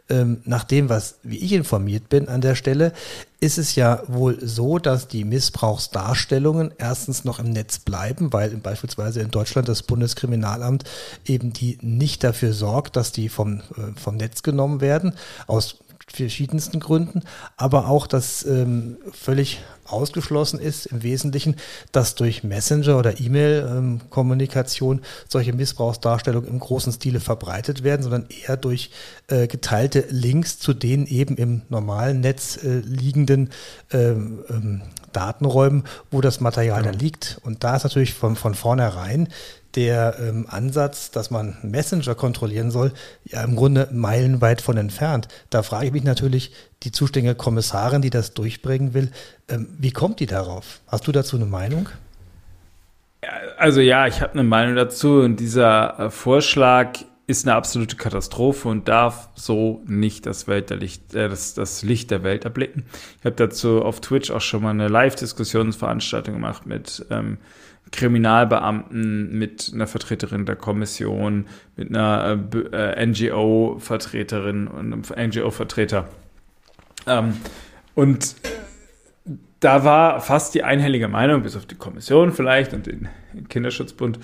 ähm, 0.09 0.41
nach 0.45 0.65
dem, 0.65 0.89
was, 0.89 1.17
wie 1.23 1.39
ich 1.39 1.53
informiert 1.53 2.09
bin 2.09 2.29
an 2.29 2.43
der 2.43 2.55
Stelle, 2.55 2.93
ist 3.41 3.59
es 3.59 3.75
ja 3.75 4.03
wohl 4.07 4.39
so, 4.41 4.79
dass 4.79 5.09
die 5.09 5.25
Missbrauchsdarstellungen 5.25 6.73
erstens 6.79 7.25
noch 7.25 7.39
im 7.39 7.51
Netz 7.51 7.79
bleiben, 7.79 8.33
weil 8.33 8.51
beispielsweise 8.51 9.21
in 9.21 9.31
Deutschland 9.31 9.69
das 9.69 9.83
Bundeskriminalamt 9.83 10.85
eben 11.27 11.53
die 11.53 11.79
nicht 11.81 12.23
dafür 12.23 12.53
sorgt, 12.53 12.97
dass 12.97 13.13
die 13.13 13.29
vom, 13.29 13.61
äh, 13.77 13.99
vom 13.99 14.17
Netz 14.17 14.43
genommen 14.43 14.81
werden, 14.81 15.15
aus 15.47 15.77
verschiedensten 16.07 16.81
Gründen, 16.81 17.23
aber 17.57 17.89
auch, 17.89 18.07
dass 18.07 18.45
ähm, 18.45 18.99
völlig 19.13 19.61
ausgeschlossen 19.87 20.59
ist 20.59 20.87
im 20.87 21.03
Wesentlichen, 21.03 21.57
dass 21.93 22.15
durch 22.15 22.43
Messenger 22.43 22.99
oder 22.99 23.21
E-Mail-Kommunikation 23.21 24.99
ähm, 24.99 25.05
solche 25.29 25.53
Missbrauchsdarstellungen 25.53 26.49
im 26.49 26.59
großen 26.59 26.93
Stile 26.93 27.21
verbreitet 27.21 27.85
werden, 27.85 28.03
sondern 28.03 28.27
eher 28.29 28.57
durch 28.57 28.91
äh, 29.29 29.47
geteilte 29.47 30.07
Links 30.09 30.59
zu 30.59 30.73
den 30.73 31.07
eben 31.07 31.37
im 31.37 31.63
normalen 31.69 32.21
Netz 32.21 32.59
äh, 32.63 32.81
liegenden 32.81 33.51
ähm, 33.93 34.45
ähm, 34.49 34.83
Datenräumen, 35.13 35.85
wo 36.11 36.21
das 36.21 36.41
Material 36.41 36.85
ja. 36.85 36.91
dann 36.91 36.99
liegt. 36.99 37.39
Und 37.43 37.65
da 37.65 37.77
ist 37.77 37.85
natürlich 37.85 38.15
von, 38.15 38.37
von 38.37 38.55
vornherein 38.55 39.29
der 39.77 40.17
ähm, 40.21 40.47
Ansatz, 40.49 41.11
dass 41.11 41.31
man 41.31 41.57
Messenger 41.63 42.15
kontrollieren 42.15 42.71
soll, 42.71 42.93
ja 43.25 43.43
im 43.43 43.57
Grunde 43.57 43.89
meilenweit 43.93 44.61
von 44.61 44.77
entfernt. 44.77 45.29
Da 45.51 45.63
frage 45.63 45.87
ich 45.87 45.93
mich 45.93 46.05
natürlich, 46.05 46.53
die 46.83 46.93
zuständige 46.93 47.35
Kommissarin, 47.35 48.03
die 48.03 48.11
das 48.11 48.35
durchbringen 48.35 48.95
will, 48.95 49.11
ähm, 49.49 49.69
wie 49.79 49.91
kommt 49.91 50.21
die 50.21 50.27
darauf? 50.27 50.81
Hast 50.87 51.07
du 51.07 51.13
dazu 51.13 51.37
eine 51.37 51.47
Meinung? 51.47 51.89
Also 53.57 53.81
ja, 53.81 54.07
ich 54.07 54.21
habe 54.21 54.35
eine 54.35 54.45
Meinung 54.45 54.77
dazu 54.77 55.21
und 55.21 55.37
dieser 55.41 55.99
äh, 55.99 56.11
Vorschlag 56.11 56.99
ist 57.27 57.47
eine 57.47 57.55
absolute 57.55 57.97
Katastrophe 57.97 58.69
und 58.69 58.89
darf 58.89 59.29
so 59.35 59.83
nicht 59.87 60.27
das, 60.27 60.47
Licht, 60.47 61.15
äh, 61.15 61.29
das, 61.29 61.55
das 61.55 61.83
Licht 61.83 62.11
der 62.11 62.23
Welt 62.23 62.45
erblicken. 62.45 62.85
Ich 63.19 63.25
habe 63.25 63.37
dazu 63.37 63.83
auf 63.83 64.01
Twitch 64.01 64.31
auch 64.31 64.41
schon 64.41 64.63
mal 64.63 64.71
eine 64.71 64.89
Live-Diskussionsveranstaltung 64.89 66.35
gemacht 66.35 66.67
mit 66.67 67.07
ähm, 67.11 67.39
Kriminalbeamten, 67.93 69.39
mit 69.39 69.71
einer 69.73 69.87
Vertreterin 69.87 70.47
der 70.47 70.57
Kommission, 70.57 71.47
mit 71.77 71.91
einer 71.91 72.45
äh, 72.53 73.03
äh 73.03 73.07
NGO-Vertreterin 73.07 74.67
und 74.67 75.13
einem 75.13 75.31
NGO-Vertreter. 75.31 76.09
Ähm, 77.07 77.37
und 77.95 78.37
da 79.61 79.83
war 79.83 80.21
fast 80.21 80.55
die 80.55 80.63
einhellige 80.63 81.09
Meinung, 81.09 81.43
bis 81.43 81.57
auf 81.57 81.65
die 81.65 81.75
Kommission 81.75 82.33
vielleicht 82.33 82.75
und 82.75 82.87
den 82.87 83.09
Kinderschutzbund, 83.49 84.19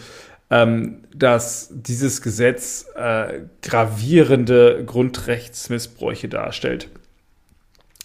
ähm, 0.51 1.05
dass 1.15 1.69
dieses 1.73 2.23
Gesetz 2.23 2.87
äh, 2.97 3.41
gravierende 3.63 4.83
Grundrechtsmissbräuche 4.85 6.29
darstellt. 6.29 6.89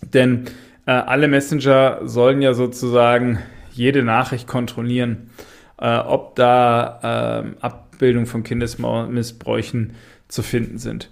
Denn 0.01 0.45
äh, 0.85 0.91
alle 0.91 1.27
Messenger 1.27 2.01
sollen 2.03 2.41
ja 2.41 2.53
sozusagen 2.53 3.39
jede 3.71 4.03
Nachricht 4.03 4.47
kontrollieren 4.47 5.29
äh, 5.77 5.97
ob 5.97 6.35
da 6.35 7.43
äh, 7.43 7.65
Abbildungen 7.65 8.25
von 8.25 8.43
Kindesmissbräuchen 8.43 9.93
zu 10.27 10.43
finden 10.43 10.77
sind. 10.77 11.09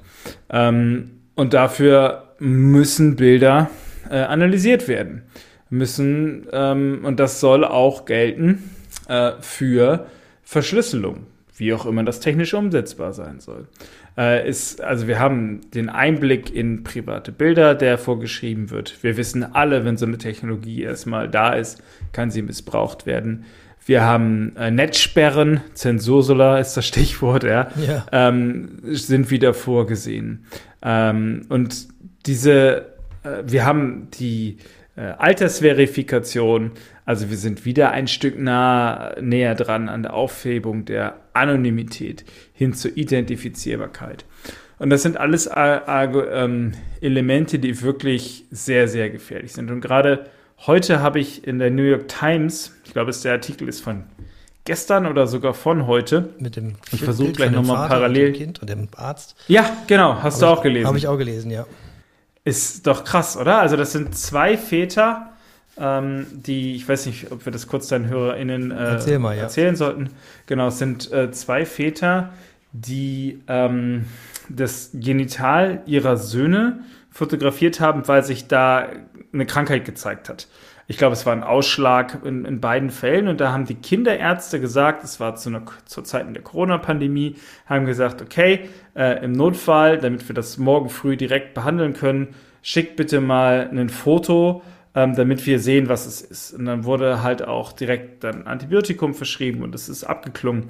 Ähm, 0.49 1.19
und 1.35 1.53
dafür 1.53 2.35
müssen 2.39 3.15
Bilder 3.15 3.69
äh, 4.09 4.17
analysiert 4.17 4.87
werden. 4.87 5.23
Müssen, 5.69 6.47
ähm, 6.51 6.99
und 7.03 7.19
das 7.19 7.39
soll 7.39 7.65
auch 7.65 8.05
gelten 8.05 8.69
äh, 9.07 9.31
für 9.41 10.05
Verschlüsselung. 10.53 11.25
wie 11.55 11.73
auch 11.73 11.85
immer 11.85 12.03
das 12.03 12.19
technisch 12.19 12.53
umsetzbar 12.55 13.13
sein 13.13 13.39
soll. 13.39 13.67
Äh, 14.17 14.49
ist, 14.49 14.81
also 14.81 15.07
wir 15.07 15.19
haben 15.19 15.61
den 15.71 15.89
Einblick 15.89 16.53
in 16.53 16.83
private 16.83 17.31
Bilder, 17.31 17.75
der 17.75 17.99
vorgeschrieben 17.99 18.71
wird. 18.71 19.03
Wir 19.03 19.17
wissen 19.17 19.43
alle, 19.43 19.85
wenn 19.85 19.97
so 19.97 20.05
eine 20.05 20.17
Technologie 20.17 20.81
erstmal 20.81 21.29
da 21.29 21.53
ist, 21.53 21.83
kann 22.11 22.31
sie 22.31 22.41
missbraucht 22.41 23.05
werden. 23.05 23.45
Wir 23.85 24.03
haben 24.03 24.55
äh, 24.55 24.71
Netzsperren, 24.71 25.61
Zensursula 25.73 26.57
ist 26.57 26.75
das 26.75 26.87
Stichwort, 26.87 27.43
ja, 27.43 27.67
ja. 27.85 28.05
Ähm, 28.11 28.79
sind 28.83 29.29
wieder 29.29 29.53
vorgesehen. 29.53 30.45
Ähm, 30.81 31.45
und 31.49 31.87
diese, 32.25 32.87
äh, 33.23 33.43
wir 33.45 33.65
haben 33.65 34.07
die 34.19 34.57
äh, 34.95 35.01
Altersverifikation, 35.01 36.71
also 37.05 37.29
wir 37.29 37.37
sind 37.37 37.65
wieder 37.65 37.91
ein 37.91 38.07
Stück 38.07 38.39
nah, 38.39 39.15
näher 39.19 39.55
dran 39.55 39.89
an 39.89 40.03
der 40.03 40.13
Aufhebung 40.13 40.85
der 40.85 41.15
Anonymität 41.33 42.25
hin 42.53 42.73
zur 42.73 42.95
Identifizierbarkeit. 42.95 44.25
Und 44.79 44.89
das 44.89 45.03
sind 45.03 45.17
alles 45.17 45.47
äh, 45.47 45.79
ähm, 45.87 46.73
Elemente, 47.01 47.59
die 47.59 47.81
wirklich 47.81 48.45
sehr, 48.51 48.87
sehr 48.87 49.09
gefährlich 49.09 49.53
sind. 49.53 49.71
Und 49.71 49.81
gerade 49.81 50.25
Heute 50.65 51.01
habe 51.01 51.19
ich 51.19 51.45
in 51.45 51.59
der 51.59 51.71
New 51.71 51.83
York 51.83 52.07
Times, 52.07 52.71
ich 52.85 52.93
glaube, 52.93 53.11
der 53.11 53.33
Artikel 53.33 53.67
ist 53.67 53.81
von 53.81 54.05
gestern 54.63 55.07
oder 55.07 55.27
sogar 55.27 55.53
von 55.53 55.87
heute. 55.87 56.29
Mit 56.39 56.55
dem 56.55 56.75
Ich 56.93 57.03
versuche 57.03 57.33
gleich 57.33 57.51
nochmal 57.51 57.89
parallel. 57.89 58.27
Und 58.27 58.33
dem 58.33 58.37
Kind 58.37 58.61
und 58.61 58.69
dem 58.69 58.87
Arzt. 58.95 59.35
Ja, 59.49 59.69
genau, 59.87 60.23
hast 60.23 60.35
hab 60.35 60.39
du 60.39 60.45
ich, 60.45 60.51
auch 60.51 60.63
gelesen. 60.63 60.87
Habe 60.87 60.97
ich 60.97 61.07
auch 61.09 61.17
gelesen, 61.17 61.51
ja. 61.51 61.65
Ist 62.45 62.85
doch 62.87 63.03
krass, 63.03 63.37
oder? 63.37 63.59
Also, 63.59 63.77
das 63.77 63.91
sind 63.91 64.15
zwei 64.17 64.57
Väter, 64.57 65.33
ähm, 65.77 66.27
die, 66.31 66.75
ich 66.75 66.87
weiß 66.87 67.05
nicht, 67.05 67.31
ob 67.31 67.45
wir 67.45 67.51
das 67.51 67.67
kurz 67.67 67.87
deinen 67.87 68.07
HörerInnen 68.07 68.71
äh, 68.71 68.75
Erzähl 68.75 69.19
mal, 69.19 69.35
ja. 69.35 69.43
erzählen 69.43 69.75
sollten. 69.75 70.09
Genau, 70.45 70.67
es 70.67 70.77
sind 70.77 71.11
äh, 71.11 71.31
zwei 71.31 71.65
Väter, 71.65 72.31
die 72.73 73.41
ähm, 73.47 74.05
das 74.49 74.91
Genital 74.93 75.81
ihrer 75.85 76.17
Söhne 76.17 76.79
fotografiert 77.09 77.79
haben, 77.79 78.07
weil 78.07 78.23
sich 78.23 78.47
da 78.47 78.87
eine 79.31 79.45
Krankheit 79.45 79.85
gezeigt 79.85 80.29
hat. 80.29 80.47
Ich 80.87 80.97
glaube, 80.97 81.13
es 81.13 81.25
war 81.25 81.33
ein 81.33 81.43
Ausschlag 81.43 82.19
in, 82.25 82.43
in, 82.45 82.59
beiden 82.59 82.89
Fällen 82.89 83.27
und 83.27 83.39
da 83.39 83.53
haben 83.53 83.65
die 83.65 83.75
Kinderärzte 83.75 84.59
gesagt, 84.59 85.03
es 85.03 85.19
war 85.19 85.35
zu 85.35 85.49
einer, 85.49 85.63
zur 85.85 86.03
Zeit 86.03 86.25
der 86.35 86.43
Corona-Pandemie, 86.43 87.35
haben 87.65 87.85
gesagt, 87.85 88.21
okay, 88.21 88.69
äh, 88.95 89.23
im 89.23 89.31
Notfall, 89.31 89.97
damit 89.97 90.27
wir 90.27 90.35
das 90.35 90.57
morgen 90.57 90.89
früh 90.89 91.15
direkt 91.15 91.53
behandeln 91.53 91.93
können, 91.93 92.35
schickt 92.61 92.95
bitte 92.97 93.21
mal 93.21 93.69
ein 93.71 93.89
Foto, 93.89 94.61
ähm, 94.93 95.15
damit 95.15 95.45
wir 95.45 95.59
sehen, 95.59 95.89
was 95.89 96.05
es 96.05 96.21
ist. 96.21 96.53
Und 96.53 96.65
dann 96.65 96.83
wurde 96.83 97.23
halt 97.23 97.47
auch 97.47 97.71
direkt 97.71 98.23
dann 98.23 98.45
Antibiotikum 98.45 99.13
verschrieben 99.13 99.63
und 99.63 99.73
es 99.75 99.87
ist 99.89 100.03
abgeklungen 100.03 100.65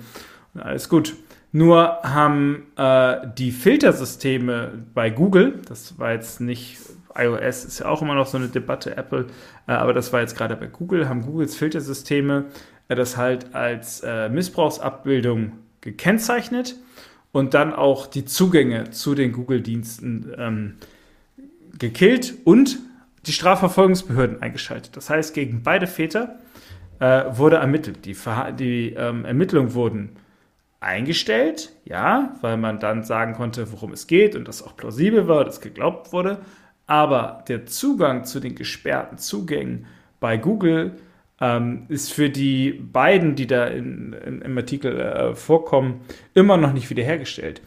und 0.54 0.62
alles 0.62 0.90
gut. 0.90 1.16
Nur 1.52 2.00
haben 2.04 2.68
äh, 2.78 3.28
die 3.38 3.52
Filtersysteme 3.52 4.72
bei 4.94 5.10
Google, 5.10 5.62
das 5.68 6.00
war 6.00 6.12
jetzt 6.12 6.42
nicht 6.42 6.78
iOS 7.18 7.66
ist 7.66 7.80
ja 7.80 7.88
auch 7.88 8.02
immer 8.02 8.16
noch 8.16 8.28
so 8.28 8.38
eine 8.38 8.48
Debatte, 8.48 8.98
Apple, 8.98 9.28
äh, 9.68 9.72
aber 9.72 9.94
das 9.94 10.14
war 10.14 10.22
jetzt 10.22 10.36
gerade 10.36 10.56
bei 10.56 10.68
Google, 10.68 11.08
haben 11.08 11.26
Googles 11.26 11.56
Filtersysteme 11.56 12.46
äh, 12.88 12.96
das 12.96 13.18
halt 13.18 13.54
als 13.56 14.02
äh, 14.02 14.30
Missbrauchsabbildung 14.30 15.54
gekennzeichnet 15.82 16.76
und 17.32 17.54
dann 17.54 17.74
auch 17.74 18.08
die 18.08 18.26
Zugänge 18.26 18.92
zu 18.92 19.16
den 19.16 19.32
Google-Diensten 19.32 20.34
ähm, 20.38 20.76
gekillt 21.78 22.36
und 22.46 22.80
die 23.26 23.34
Strafverfolgungsbehörden 23.34 24.42
eingeschaltet. 24.42 24.96
Das 24.96 25.10
heißt, 25.10 25.34
gegen 25.34 25.64
beide 25.64 25.88
Väter 25.88 26.40
äh, 27.00 27.24
wurde 27.30 27.58
ermittelt. 27.58 28.06
Die, 28.06 28.16
die 28.58 28.94
ähm, 28.94 29.26
Ermittlungen 29.26 29.74
wurden 29.74 30.18
eingestellt, 30.80 31.72
ja, 31.86 32.36
weil 32.42 32.58
man 32.58 32.80
dann 32.80 33.04
sagen 33.04 33.34
konnte, 33.34 33.72
worum 33.72 33.94
es 33.94 34.08
geht 34.08 34.36
und 34.36 34.48
das 34.48 34.62
auch 34.62 34.76
plausibel 34.76 35.28
war, 35.28 35.46
dass 35.46 35.62
geglaubt 35.62 36.12
wurde. 36.12 36.40
Aber 36.86 37.44
der 37.48 37.66
Zugang 37.66 38.26
zu 38.26 38.40
den 38.40 38.56
gesperrten 38.56 39.18
Zugängen 39.18 39.86
bei 40.20 40.38
Google 40.38 40.98
ähm, 41.40 41.86
ist 41.90 42.14
für 42.14 42.30
die 42.30 42.72
beiden, 42.72 43.36
die 43.36 43.48
da 43.48 43.66
in, 43.66 44.14
in, 44.14 44.42
im 44.42 44.58
Artikel 44.58 45.00
äh, 45.00 45.36
vorkommen, 45.36 46.02
immer 46.34 46.58
noch 46.58 46.74
nicht 46.74 46.90
wiederhergestellt. 46.90 47.62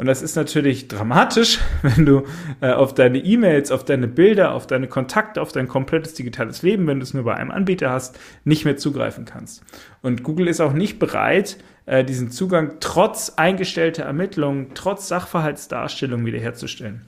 Und 0.00 0.06
das 0.06 0.22
ist 0.22 0.34
natürlich 0.34 0.88
dramatisch, 0.88 1.58
wenn 1.82 2.06
du 2.06 2.22
äh, 2.62 2.72
auf 2.72 2.94
deine 2.94 3.18
E-Mails, 3.18 3.70
auf 3.70 3.84
deine 3.84 4.08
Bilder, 4.08 4.54
auf 4.54 4.66
deine 4.66 4.88
Kontakte, 4.88 5.42
auf 5.42 5.52
dein 5.52 5.68
komplettes 5.68 6.14
digitales 6.14 6.62
Leben, 6.62 6.86
wenn 6.86 7.00
du 7.00 7.04
es 7.04 7.12
nur 7.12 7.24
bei 7.24 7.34
einem 7.34 7.50
Anbieter 7.50 7.90
hast, 7.90 8.18
nicht 8.44 8.64
mehr 8.64 8.78
zugreifen 8.78 9.26
kannst. 9.26 9.62
Und 10.00 10.22
Google 10.22 10.48
ist 10.48 10.60
auch 10.60 10.72
nicht 10.72 10.98
bereit, 10.98 11.58
äh, 11.84 12.02
diesen 12.02 12.30
Zugang 12.30 12.76
trotz 12.80 13.34
eingestellter 13.36 14.04
Ermittlungen, 14.04 14.70
trotz 14.74 15.06
Sachverhaltsdarstellung 15.08 16.24
wiederherzustellen. 16.24 17.02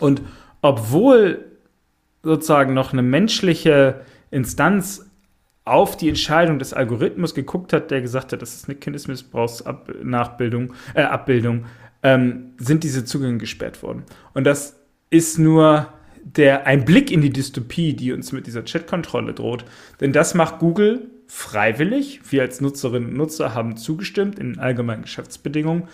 Und 0.00 0.20
obwohl 0.66 1.44
sozusagen 2.22 2.74
noch 2.74 2.92
eine 2.92 3.02
menschliche 3.02 4.00
Instanz 4.30 5.08
auf 5.64 5.96
die 5.96 6.08
Entscheidung 6.08 6.58
des 6.58 6.74
Algorithmus 6.74 7.34
geguckt 7.34 7.72
hat, 7.72 7.90
der 7.90 8.00
gesagt 8.00 8.32
hat, 8.32 8.42
das 8.42 8.54
ist 8.54 8.68
eine 8.68 8.76
Kindesmissbrauchsnachbildung, 8.76 10.74
äh, 10.94 11.02
Abbildung, 11.02 11.66
ähm, 12.02 12.52
sind 12.58 12.84
diese 12.84 13.04
Zugänge 13.04 13.38
gesperrt 13.38 13.82
worden. 13.82 14.04
Und 14.34 14.44
das 14.44 14.76
ist 15.10 15.38
nur 15.38 15.88
der, 16.22 16.66
ein 16.66 16.84
Blick 16.84 17.12
in 17.12 17.20
die 17.20 17.30
Dystopie, 17.30 17.94
die 17.94 18.12
uns 18.12 18.32
mit 18.32 18.46
dieser 18.46 18.62
Chatkontrolle 18.62 19.32
droht. 19.32 19.64
Denn 20.00 20.12
das 20.12 20.34
macht 20.34 20.58
Google 20.58 21.08
freiwillig. 21.28 22.20
Wir 22.30 22.42
als 22.42 22.60
Nutzerinnen 22.60 23.10
und 23.10 23.16
Nutzer 23.16 23.54
haben 23.54 23.76
zugestimmt 23.76 24.38
in 24.38 24.58
allgemeinen 24.58 25.02
Geschäftsbedingungen. 25.02 25.84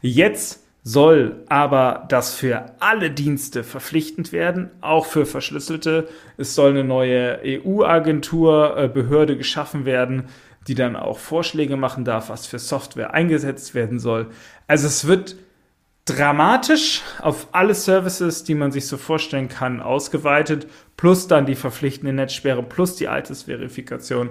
Jetzt 0.00 0.61
soll 0.84 1.44
aber 1.48 2.06
das 2.08 2.34
für 2.34 2.72
alle 2.80 3.10
Dienste 3.10 3.62
verpflichtend 3.62 4.32
werden, 4.32 4.70
auch 4.80 5.06
für 5.06 5.26
verschlüsselte. 5.26 6.08
Es 6.36 6.54
soll 6.54 6.70
eine 6.70 6.84
neue 6.84 7.40
EU-Agentur, 7.44 8.76
äh, 8.76 8.88
Behörde 8.88 9.36
geschaffen 9.36 9.84
werden, 9.84 10.24
die 10.66 10.74
dann 10.74 10.96
auch 10.96 11.18
Vorschläge 11.18 11.76
machen 11.76 12.04
darf, 12.04 12.30
was 12.30 12.46
für 12.46 12.58
Software 12.58 13.14
eingesetzt 13.14 13.74
werden 13.74 14.00
soll. 14.00 14.30
Also 14.66 14.88
es 14.88 15.06
wird 15.06 15.36
dramatisch 16.04 17.02
auf 17.20 17.48
alle 17.52 17.74
Services, 17.74 18.42
die 18.42 18.54
man 18.54 18.72
sich 18.72 18.88
so 18.88 18.96
vorstellen 18.96 19.48
kann, 19.48 19.80
ausgeweitet, 19.80 20.66
plus 20.96 21.28
dann 21.28 21.46
die 21.46 21.54
verpflichtende 21.54 22.12
Netzsperre, 22.12 22.62
plus 22.64 22.96
die 22.96 23.06
Altersverifikation. 23.06 24.30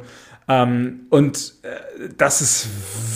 Ähm, 0.49 1.01
und 1.09 1.53
äh, 1.63 2.09
das 2.17 2.41
ist 2.41 2.67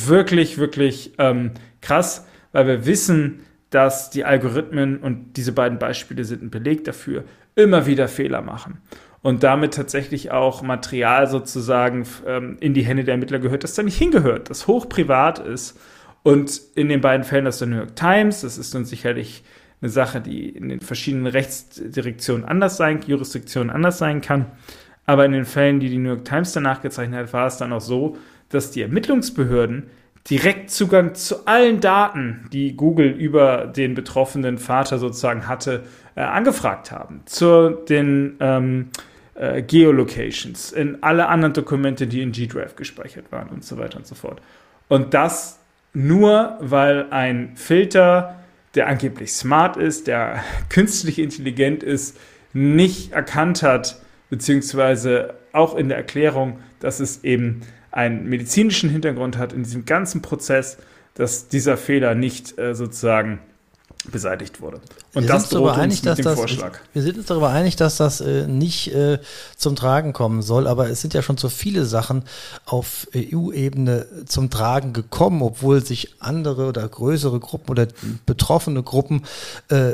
wirklich, 0.08 0.58
wirklich 0.58 1.14
ähm, 1.18 1.52
krass 1.82 2.26
weil 2.56 2.68
wir 2.68 2.86
wissen, 2.86 3.42
dass 3.70 4.12
die 4.12 4.24
Algorithmen, 4.24 5.00
und 5.00 5.34
diese 5.36 5.52
beiden 5.52 5.78
Beispiele 5.78 6.24
sind 6.24 6.42
ein 6.42 6.50
Beleg 6.52 6.86
dafür, 6.86 7.26
immer 7.56 7.86
wieder 7.86 8.08
Fehler 8.08 8.42
machen. 8.42 8.78
Und 9.22 9.44
damit 9.44 9.74
tatsächlich 9.74 10.32
auch 10.32 10.62
Material 10.62 11.28
sozusagen 11.28 12.08
ähm, 12.26 12.56
in 12.62 12.74
die 12.74 12.84
Hände 12.84 13.04
der 13.04 13.16
Ermittler 13.16 13.40
gehört, 13.40 13.66
das 13.66 13.74
da 13.74 13.84
nicht 13.84 13.98
hingehört, 13.98 14.50
das 14.50 14.68
hochprivat 14.68 15.40
ist. 15.40 15.78
Und 16.24 16.62
in 16.76 16.88
den 16.88 17.02
beiden 17.02 17.26
Fällen 17.26 17.46
aus 17.46 17.60
der 17.60 17.68
New 17.68 17.76
York 17.76 17.98
Times, 17.98 18.40
das 18.40 18.58
ist 18.58 18.74
nun 18.74 18.86
sicherlich 18.86 19.44
eine 19.82 19.90
Sache, 19.90 20.22
die 20.22 20.48
in 20.48 20.70
den 20.70 20.80
verschiedenen 20.80 21.28
Rechtsdirektionen 21.28 22.46
anders 22.46 22.78
sein, 22.78 23.02
Jurisdiktionen 23.06 23.70
anders 23.70 23.98
sein 23.98 24.22
kann. 24.22 24.46
Aber 25.06 25.26
in 25.26 25.34
den 25.34 25.44
Fällen, 25.44 25.82
die 25.82 25.90
die 25.90 25.98
New 25.98 26.08
York 26.08 26.24
Times 26.24 26.54
danach 26.54 26.82
gezeichnet 26.82 27.20
hat, 27.20 27.34
war 27.34 27.48
es 27.48 27.58
dann 27.58 27.74
auch 27.74 27.82
so, 27.82 28.16
dass 28.48 28.72
die 28.72 28.82
Ermittlungsbehörden 28.82 29.90
Direktzugang 30.30 31.14
zu 31.14 31.46
allen 31.46 31.80
Daten, 31.80 32.48
die 32.52 32.76
Google 32.76 33.10
über 33.10 33.68
den 33.68 33.94
betroffenen 33.94 34.58
Vater 34.58 34.98
sozusagen 34.98 35.48
hatte, 35.48 35.84
äh, 36.16 36.22
angefragt 36.22 36.92
haben. 36.92 37.22
Zu 37.26 37.70
den 37.88 38.38
ähm, 38.40 38.90
äh, 39.36 39.62
Geolocations, 39.62 40.72
in 40.72 41.04
alle 41.04 41.28
anderen 41.28 41.54
Dokumente, 41.54 42.08
die 42.08 42.22
in 42.22 42.32
G-Drive 42.32 42.76
gespeichert 42.76 43.32
waren 43.32 43.50
und 43.50 43.64
so 43.64 43.78
weiter 43.78 43.98
und 43.98 44.08
so 44.08 44.16
fort. 44.16 44.42
Und 44.88 45.14
das 45.14 45.60
nur, 45.94 46.58
weil 46.60 47.08
ein 47.12 47.56
Filter, 47.56 48.40
der 48.74 48.88
angeblich 48.88 49.32
smart 49.32 49.78
ist, 49.78 50.08
der 50.08 50.44
künstlich 50.70 51.20
intelligent 51.20 51.84
ist, 51.84 52.18
nicht 52.52 53.12
erkannt 53.12 53.62
hat, 53.62 54.02
beziehungsweise 54.30 55.36
auch 55.52 55.76
in 55.76 55.90
der 55.90 55.98
Erklärung, 55.98 56.60
dass 56.80 57.00
es 57.00 57.24
eben 57.24 57.62
einen 57.96 58.28
medizinischen 58.28 58.90
Hintergrund 58.90 59.38
hat 59.38 59.54
in 59.54 59.64
diesem 59.64 59.86
ganzen 59.86 60.22
Prozess, 60.22 60.78
dass 61.16 61.48
dieser 61.48 61.78
Fehler 61.78 62.14
nicht 62.14 62.60
äh, 62.60 62.76
sozusagen 62.76 63.40
beseitigt 64.12 64.62
wurde. 64.62 64.82
Und 65.14 65.24
wir 65.24 65.30
das 65.30 65.50
droht 65.50 65.72
einig, 65.72 66.00
uns 66.00 66.04
mit 66.04 66.18
dem 66.20 66.26
das, 66.26 66.36
Vorschlag. 66.36 66.80
Wir 66.94 67.02
sind 67.02 67.18
uns 67.18 67.26
darüber 67.26 67.50
einig, 67.50 67.76
dass 67.78 67.98
das 67.98 68.22
äh, 68.22 68.48
nicht 68.48 68.94
äh, 68.94 69.20
zum 69.56 69.76
Tragen 69.76 70.14
kommen 70.14 70.42
soll, 70.42 70.68
aber 70.68 70.90
es 70.90 71.02
sind 71.02 71.14
ja 71.14 71.22
schon 71.22 71.38
so 71.38 71.50
viele 71.50 71.86
Sachen 71.86 72.24
auf 72.66 73.08
EU-Ebene 73.16 74.06
zum 74.26 74.50
Tragen 74.50 74.94
gekommen, 74.94 75.42
obwohl 75.42 75.84
sich 75.84 76.16
andere 76.20 76.68
oder 76.68 76.88
größere 76.88 77.40
Gruppen 77.40 77.72
oder 77.72 77.88
betroffene 78.26 78.84
Gruppen 78.84 79.24
äh, 79.70 79.94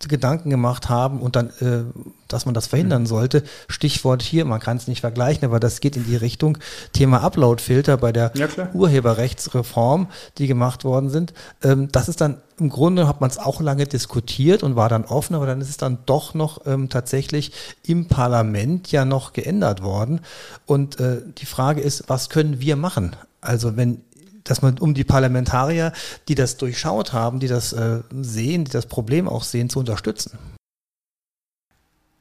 Gedanken 0.00 0.50
gemacht 0.50 0.88
haben 0.88 1.20
und 1.20 1.36
dann, 1.36 1.48
äh, 1.60 1.84
dass 2.28 2.44
man 2.44 2.54
das 2.54 2.66
verhindern 2.66 3.02
mhm. 3.02 3.06
sollte. 3.06 3.42
Stichwort 3.68 4.22
hier, 4.22 4.44
man 4.44 4.60
kann 4.60 4.76
es 4.76 4.88
nicht 4.88 5.00
vergleichen, 5.00 5.44
aber 5.44 5.60
das 5.60 5.80
geht 5.80 5.96
in 5.96 6.04
die 6.04 6.16
Richtung 6.16 6.58
Thema 6.92 7.22
Uploadfilter 7.22 7.96
bei 7.96 8.12
der 8.12 8.32
ja, 8.34 8.48
Urheberrechtsreform, 8.74 10.08
die 10.38 10.46
gemacht 10.46 10.84
worden 10.84 11.10
sind. 11.10 11.32
Ähm, 11.62 11.88
das 11.92 12.08
ist 12.08 12.20
dann 12.20 12.40
im 12.58 12.70
Grunde 12.70 13.06
hat 13.06 13.20
man 13.20 13.28
es 13.28 13.36
auch 13.38 13.60
lange 13.60 13.86
diskutiert 13.86 14.62
und 14.62 14.76
war 14.76 14.88
dann 14.88 15.04
offen, 15.04 15.34
aber 15.34 15.44
dann 15.46 15.60
ist 15.60 15.68
es 15.68 15.76
dann 15.76 15.98
doch 16.06 16.32
noch 16.32 16.66
ähm, 16.66 16.88
tatsächlich 16.88 17.52
im 17.82 18.06
Parlament 18.06 18.90
ja 18.90 19.04
noch 19.04 19.34
geändert 19.34 19.82
worden. 19.82 20.20
Und 20.64 20.98
äh, 20.98 21.20
die 21.36 21.46
Frage 21.46 21.82
ist, 21.82 22.04
was 22.08 22.30
können 22.30 22.60
wir 22.60 22.76
machen? 22.76 23.14
Also 23.42 23.76
wenn 23.76 24.00
dass 24.48 24.62
man 24.62 24.78
um 24.78 24.94
die 24.94 25.04
Parlamentarier, 25.04 25.92
die 26.28 26.34
das 26.34 26.56
durchschaut 26.56 27.12
haben, 27.12 27.40
die 27.40 27.48
das 27.48 27.72
äh, 27.72 28.00
sehen, 28.20 28.64
die 28.64 28.70
das 28.70 28.86
Problem 28.86 29.28
auch 29.28 29.42
sehen, 29.42 29.68
zu 29.68 29.78
unterstützen? 29.78 30.38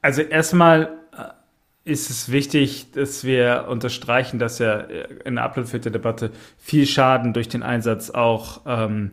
Also 0.01 0.21
erstmal 0.21 0.93
äh, 1.17 1.91
ist 1.91 2.09
es 2.09 2.31
wichtig, 2.31 2.91
dass 2.91 3.23
wir 3.23 3.65
unterstreichen, 3.69 4.39
dass 4.39 4.59
ja 4.59 4.79
in 4.79 5.35
der 5.35 5.43
Upload-Filter-Debatte 5.43 6.31
viel 6.57 6.85
Schaden 6.85 7.33
durch 7.33 7.47
den 7.47 7.63
Einsatz 7.63 8.09
auch 8.09 8.61
ähm, 8.65 9.11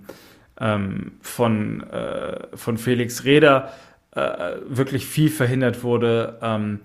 ähm, 0.61 1.13
von, 1.21 1.83
äh, 1.91 2.57
von 2.57 2.79
Felix 2.79 3.25
Reder 3.25 3.73
äh, 4.15 4.57
wirklich 4.67 5.07
viel 5.07 5.31
verhindert 5.31 5.83
wurde. 5.83 6.39
Ähm, 6.43 6.81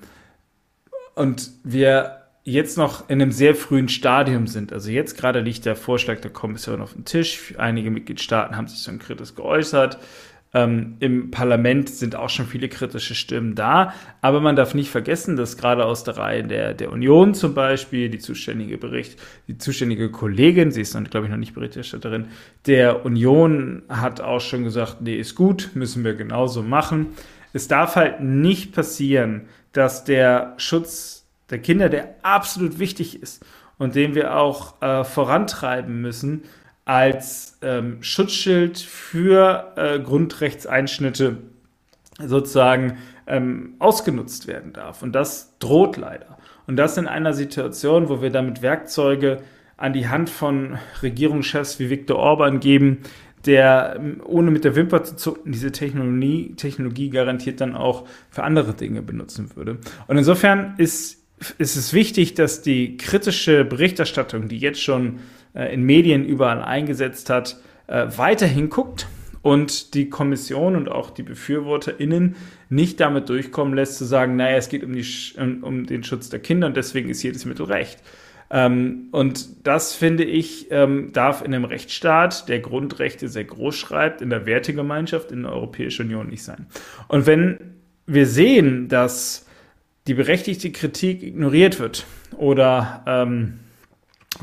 und 1.16 1.52
wir 1.64 2.27
jetzt 2.48 2.78
noch 2.78 3.10
in 3.10 3.22
einem 3.22 3.34
sehr 3.34 3.56
frühen 3.56 3.90
Stadium 3.90 4.48
sind. 4.48 4.72
Also 4.72 4.90
jetzt 4.90 5.18
gerade 5.18 5.42
liegt 5.42 5.66
der 5.66 5.76
Vorschlag 5.76 6.22
der 6.22 6.32
Kommission 6.32 6.82
auf 6.82 6.94
dem 6.94 7.04
Tisch. 7.04 7.54
Einige 7.58 7.92
Mitgliedstaaten 7.92 8.56
haben 8.56 8.70
sich 8.70 8.82
schon 8.82 9.00
kritisch 9.00 9.36
geäußert. 9.36 10.00
Ähm, 10.54 10.96
Im 11.02 11.30
Parlament 11.30 11.90
sind 11.90 12.16
auch 12.16 12.30
schon 12.30 12.46
viele 12.46 12.70
kritische 12.70 13.16
Stimmen 13.16 13.56
da. 13.56 13.94
Aber 14.22 14.40
man 14.40 14.56
darf 14.56 14.74
nicht 14.76 14.90
vergessen, 14.90 15.36
dass 15.36 15.58
gerade 15.58 15.84
aus 15.84 16.06
der 16.06 16.16
Reihe 16.16 16.46
der, 16.46 16.74
der 16.74 16.94
Union 16.94 17.34
zum 17.34 17.54
Beispiel 17.54 18.08
die 18.08 18.20
zuständige 18.20 18.78
Bericht, 18.78 19.20
die 19.50 19.58
zuständige 19.58 20.10
Kollegin, 20.10 20.72
sie 20.72 20.82
ist 20.82 20.96
dann, 20.96 21.04
glaube 21.04 21.26
ich, 21.26 21.32
noch 21.32 21.38
nicht 21.38 21.54
Berichterstatterin, 21.54 22.28
der 22.66 23.06
Union 23.06 23.82
hat 23.90 24.22
auch 24.22 24.40
schon 24.40 24.64
gesagt, 24.64 25.02
nee, 25.02 25.18
ist 25.18 25.36
gut, 25.36 25.72
müssen 25.74 26.06
wir 26.06 26.14
genauso 26.14 26.64
machen. 26.64 27.08
Es 27.52 27.68
darf 27.68 27.98
halt 27.98 28.22
nicht 28.22 28.74
passieren, 28.74 29.48
dass 29.74 30.06
der 30.06 30.54
Schutz 30.56 31.27
der 31.50 31.60
Kinder, 31.60 31.90
der 31.90 32.16
absolut 32.24 32.80
wichtig 32.80 33.22
ist 33.22 33.46
und 33.78 33.96
den 33.96 34.16
wir 34.16 34.36
auch 34.36 34.82
äh, 34.82 35.04
vorantreiben 35.04 36.02
müssen 36.02 36.44
als 36.86 37.58
ähm, 37.62 38.02
Schutzschild 38.02 38.78
für 38.80 39.74
äh, 39.76 40.00
Grundrechtseinschnitte 40.00 41.38
sozusagen 42.20 42.98
ähm, 43.28 43.76
ausgenutzt 43.80 44.48
werden 44.48 44.74
darf. 44.74 45.04
Und 45.04 45.14
das 45.14 45.58
droht 45.60 45.98
leider. 45.98 46.38
Und 46.66 46.78
das 46.78 46.98
in 46.98 47.08
einer 47.08 47.34
Situation, 47.34 48.10
wo 48.10 48.22
wir 48.22 48.30
damit 48.30 48.62
Werkzeuge 48.62 49.42
an 49.76 49.94
die 49.94 50.08
Hand 50.08 50.30
von 50.30 50.78
Regierungschefs 51.04 51.80
wie 51.80 51.90
Viktor 51.90 52.18
Orban 52.18 52.60
geben, 52.60 53.00
der 53.46 53.96
ähm, 53.98 54.22
ohne 54.26 54.50
mit 54.50 54.64
der 54.64 54.76
Wimper 54.76 55.04
zu 55.04 55.16
zucken 55.16 55.52
diese 55.52 55.72
Technologie, 55.72 56.54
Technologie 56.56 57.10
garantiert 57.10 57.62
dann 57.62 57.76
auch 57.76 58.08
für 58.30 58.44
andere 58.44 58.74
Dinge 58.74 59.02
benutzen 59.02 59.56
würde. 59.56 59.78
Und 60.08 60.18
insofern 60.18 60.76
ist 60.78 61.27
ist 61.58 61.76
es 61.76 61.94
wichtig, 61.94 62.34
dass 62.34 62.62
die 62.62 62.98
kritische 62.98 63.64
Berichterstattung, 63.64 64.48
die 64.48 64.58
jetzt 64.58 64.82
schon 64.82 65.20
äh, 65.54 65.74
in 65.74 65.84
Medien 65.84 66.26
überall 66.26 66.62
eingesetzt 66.62 67.30
hat, 67.30 67.58
äh, 67.88 68.08
weiterhin 68.16 68.70
guckt 68.70 69.08
und 69.42 69.94
die 69.94 70.10
Kommission 70.10 70.76
und 70.76 70.90
auch 70.90 71.10
die 71.10 71.24
BefürworterInnen 71.24 72.36
nicht 72.70 73.00
damit 73.00 73.30
durchkommen 73.30 73.74
lässt, 73.74 73.98
zu 73.98 74.06
sagen, 74.06 74.36
naja, 74.36 74.58
es 74.58 74.70
geht 74.70 74.84
um, 74.84 74.94
die, 74.94 75.06
um 75.62 75.86
den 75.86 76.04
Schutz 76.04 76.30
der 76.30 76.40
Kinder 76.40 76.68
und 76.68 76.76
deswegen 76.76 77.10
ist 77.10 77.24
jedes 77.24 77.46
Mittel 77.46 77.66
recht. 77.66 78.00
Ähm, 78.50 79.08
und 79.12 79.68
das, 79.68 79.94
finde 79.94 80.24
ich, 80.24 80.68
ähm, 80.72 81.12
darf 81.14 81.42
in 81.42 81.54
einem 81.54 81.66
Rechtsstaat, 81.66 82.48
der 82.50 82.60
Grundrechte 82.60 83.28
sehr 83.28 83.44
groß 83.44 83.76
schreibt, 83.76 84.22
in 84.22 84.30
der 84.30 84.46
Wertegemeinschaft 84.46 85.32
in 85.32 85.44
der 85.44 85.52
Europäischen 85.52 86.08
Union 86.08 86.28
nicht 86.28 86.44
sein. 86.44 86.68
Und 87.08 87.26
wenn 87.26 87.60
wir 88.06 88.26
sehen, 88.26 88.88
dass 88.88 89.47
die 90.08 90.14
berechtigte 90.14 90.72
Kritik 90.72 91.22
ignoriert 91.22 91.80
wird 91.80 92.06
oder 92.38 93.04
ähm, 93.06 93.60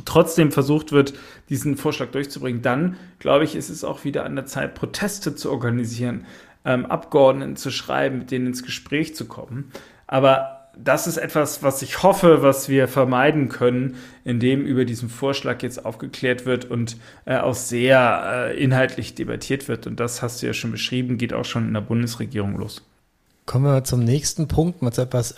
trotzdem 0.05 0.53
versucht 0.53 0.93
wird, 0.93 1.15
diesen 1.49 1.77
Vorschlag 1.77 2.09
durchzubringen, 2.09 2.63
dann 2.63 2.97
glaube 3.19 3.45
ich, 3.45 3.57
ist 3.57 3.71
es 3.71 3.85
auch 3.85 4.05
wieder 4.05 4.25
an 4.25 4.37
der 4.37 4.47
Zeit, 4.47 4.75
Proteste 4.75 5.35
zu 5.35 5.51
organisieren, 5.51 6.27
ähm, 6.65 6.87
Abgeordneten 6.87 7.57
zu 7.57 7.71
schreiben, 7.71 8.19
mit 8.19 8.31
denen 8.31 8.49
ins 8.49 8.63
Gespräch 8.63 9.15
zu 9.15 9.27
kommen. 9.27 9.71
Aber 10.07 10.61
das 10.77 11.07
ist 11.07 11.19
etwas, 11.19 11.63
was 11.63 11.83
ich 11.83 12.03
hoffe, 12.03 12.43
was 12.43 12.69
wir 12.69 12.89
vermeiden 12.89 13.49
können, 13.49 13.97
indem 14.25 14.63
über 14.67 14.85
diesen 14.85 15.09
Vorschlag 15.09 15.63
jetzt 15.63 15.85
aufgeklärt 15.85 16.47
wird 16.47 16.65
und 16.65 16.97
äh, 17.27 17.37
auch 17.37 17.55
sehr 17.55 18.51
äh, 18.51 18.63
inhaltlich 18.63 19.15
debattiert 19.15 19.69
wird. 19.69 19.87
Und 19.87 20.01
das 20.01 20.21
hast 20.21 20.43
du 20.43 20.47
ja 20.47 20.53
schon 20.53 20.73
beschrieben, 20.73 21.17
geht 21.17 21.33
auch 21.33 21.45
schon 21.45 21.69
in 21.69 21.75
der 21.75 21.81
Bundesregierung 21.81 22.57
los. 22.57 22.83
Kommen 23.47 23.67
wir 23.67 23.85
zum 23.85 24.01
nächsten 24.01 24.49
Punkt, 24.49 24.81
mit 24.81 24.97
etwas, 24.97 25.35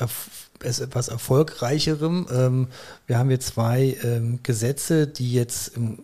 etwas 0.60 1.08
erfolgreicherem. 1.08 2.26
Ähm, 2.30 2.68
wir 3.06 3.18
haben 3.18 3.28
hier 3.28 3.40
zwei 3.40 3.96
ähm, 4.04 4.38
Gesetze, 4.44 5.08
die 5.08 5.32
jetzt 5.32 5.76
im, 5.76 5.98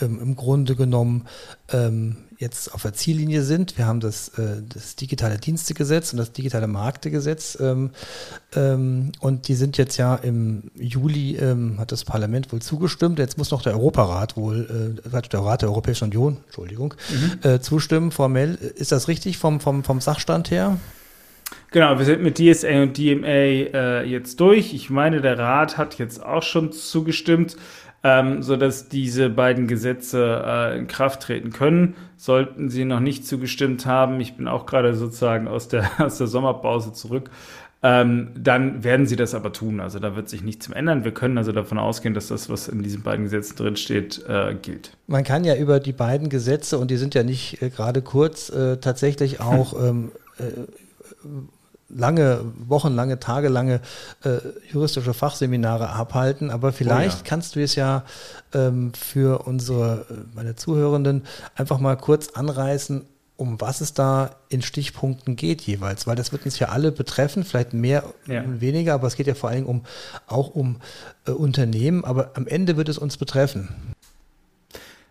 ähm, 0.00 0.20
im 0.20 0.36
Grunde 0.36 0.76
genommen 0.76 1.26
jetzt 2.36 2.74
auf 2.74 2.82
der 2.82 2.92
Ziellinie 2.92 3.42
sind. 3.42 3.78
Wir 3.78 3.86
haben 3.86 4.00
das, 4.00 4.28
äh, 4.36 4.60
das 4.68 4.96
digitale 4.96 5.38
Dienstegesetz 5.38 6.12
und 6.12 6.18
das 6.18 6.30
digitale 6.30 6.66
Marktegesetz. 6.66 7.56
Und 7.56 9.48
die 9.48 9.54
sind 9.54 9.78
jetzt 9.78 9.96
ja 9.96 10.14
im 10.16 10.70
Juli, 10.74 11.38
hat 11.78 11.90
das 11.90 12.04
Parlament 12.04 12.52
wohl 12.52 12.60
zugestimmt. 12.60 13.18
Jetzt 13.18 13.38
muss 13.38 13.50
noch 13.50 13.62
der 13.62 13.72
Europarat 13.72 14.36
wohl, 14.36 14.98
äh, 15.10 15.20
der 15.20 15.40
Rat 15.40 15.62
der 15.62 15.70
Europäischen 15.70 16.04
Union, 16.04 16.36
Entschuldigung, 16.44 16.94
mhm. 17.08 17.48
äh, 17.48 17.60
zustimmen 17.60 18.10
formell. 18.10 18.56
Ist 18.56 18.92
das 18.92 19.08
richtig 19.08 19.38
vom, 19.38 19.58
vom, 19.60 19.82
vom 19.82 20.02
Sachstand 20.02 20.50
her? 20.50 20.78
Genau, 21.70 21.98
wir 21.98 22.04
sind 22.04 22.22
mit 22.22 22.38
DSA 22.38 22.82
und 22.82 22.96
DMA 22.96 23.26
äh, 23.26 24.04
jetzt 24.04 24.38
durch. 24.40 24.74
Ich 24.74 24.90
meine, 24.90 25.20
der 25.20 25.38
Rat 25.38 25.76
hat 25.76 25.98
jetzt 25.98 26.24
auch 26.24 26.42
schon 26.42 26.72
zugestimmt, 26.72 27.56
ähm, 28.04 28.42
sodass 28.42 28.88
diese 28.88 29.30
beiden 29.30 29.66
Gesetze 29.66 30.44
äh, 30.46 30.78
in 30.78 30.86
Kraft 30.86 31.22
treten 31.22 31.50
können. 31.50 31.94
Sollten 32.16 32.68
sie 32.68 32.84
noch 32.84 33.00
nicht 33.00 33.26
zugestimmt 33.26 33.86
haben, 33.86 34.20
ich 34.20 34.36
bin 34.36 34.46
auch 34.46 34.66
gerade 34.66 34.94
sozusagen 34.94 35.48
aus 35.48 35.68
der, 35.68 35.90
aus 35.98 36.18
der 36.18 36.26
Sommerpause 36.26 36.92
zurück, 36.92 37.30
ähm, 37.84 38.28
dann 38.34 38.82
werden 38.82 39.06
sie 39.06 39.14
das 39.14 39.34
aber 39.34 39.52
tun. 39.52 39.78
Also 39.78 39.98
da 39.98 40.16
wird 40.16 40.30
sich 40.30 40.42
nichts 40.42 40.70
mehr 40.70 40.78
ändern. 40.78 41.04
Wir 41.04 41.12
können 41.12 41.36
also 41.36 41.52
davon 41.52 41.78
ausgehen, 41.78 42.14
dass 42.14 42.28
das, 42.28 42.48
was 42.48 42.66
in 42.66 42.82
diesen 42.82 43.02
beiden 43.02 43.24
Gesetzen 43.24 43.56
drinsteht, 43.56 44.24
äh, 44.26 44.54
gilt. 44.54 44.92
Man 45.06 45.22
kann 45.22 45.44
ja 45.44 45.54
über 45.54 45.80
die 45.80 45.92
beiden 45.92 46.30
Gesetze, 46.30 46.78
und 46.78 46.90
die 46.90 46.96
sind 46.96 47.14
ja 47.14 47.24
nicht 47.24 47.60
äh, 47.60 47.68
gerade 47.68 48.00
kurz, 48.00 48.48
äh, 48.48 48.78
tatsächlich 48.78 49.40
auch 49.40 49.74
ähm, 49.82 50.12
äh, 50.38 50.44
lange, 51.88 52.40
wochenlange, 52.66 53.20
tagelange 53.20 53.80
äh, 54.24 54.38
juristische 54.72 55.14
Fachseminare 55.14 55.90
abhalten. 55.90 56.50
Aber 56.50 56.72
vielleicht 56.72 57.18
oh 57.18 57.24
ja. 57.24 57.28
kannst 57.28 57.56
du 57.56 57.62
es 57.62 57.74
ja 57.74 58.04
ähm, 58.52 58.92
für 58.94 59.46
unsere, 59.46 60.06
äh, 60.10 60.14
meine 60.34 60.56
Zuhörenden 60.56 61.22
einfach 61.54 61.78
mal 61.78 61.96
kurz 61.96 62.30
anreißen, 62.30 63.04
um 63.36 63.60
was 63.60 63.80
es 63.80 63.94
da 63.94 64.36
in 64.48 64.62
Stichpunkten 64.62 65.34
geht 65.34 65.62
jeweils, 65.62 66.06
weil 66.06 66.14
das 66.14 66.30
wird 66.32 66.44
uns 66.44 66.58
ja 66.58 66.68
alle 66.68 66.92
betreffen, 66.92 67.44
vielleicht 67.44 67.74
mehr 67.74 68.04
ja. 68.26 68.42
und 68.42 68.60
weniger, 68.60 68.94
aber 68.94 69.08
es 69.08 69.16
geht 69.16 69.26
ja 69.26 69.34
vor 69.34 69.50
allem 69.50 69.66
um, 69.66 69.82
auch 70.26 70.54
um 70.54 70.76
äh, 71.26 71.32
Unternehmen, 71.32 72.04
aber 72.04 72.30
am 72.34 72.46
Ende 72.46 72.76
wird 72.76 72.88
es 72.88 72.98
uns 72.98 73.16
betreffen. 73.16 73.70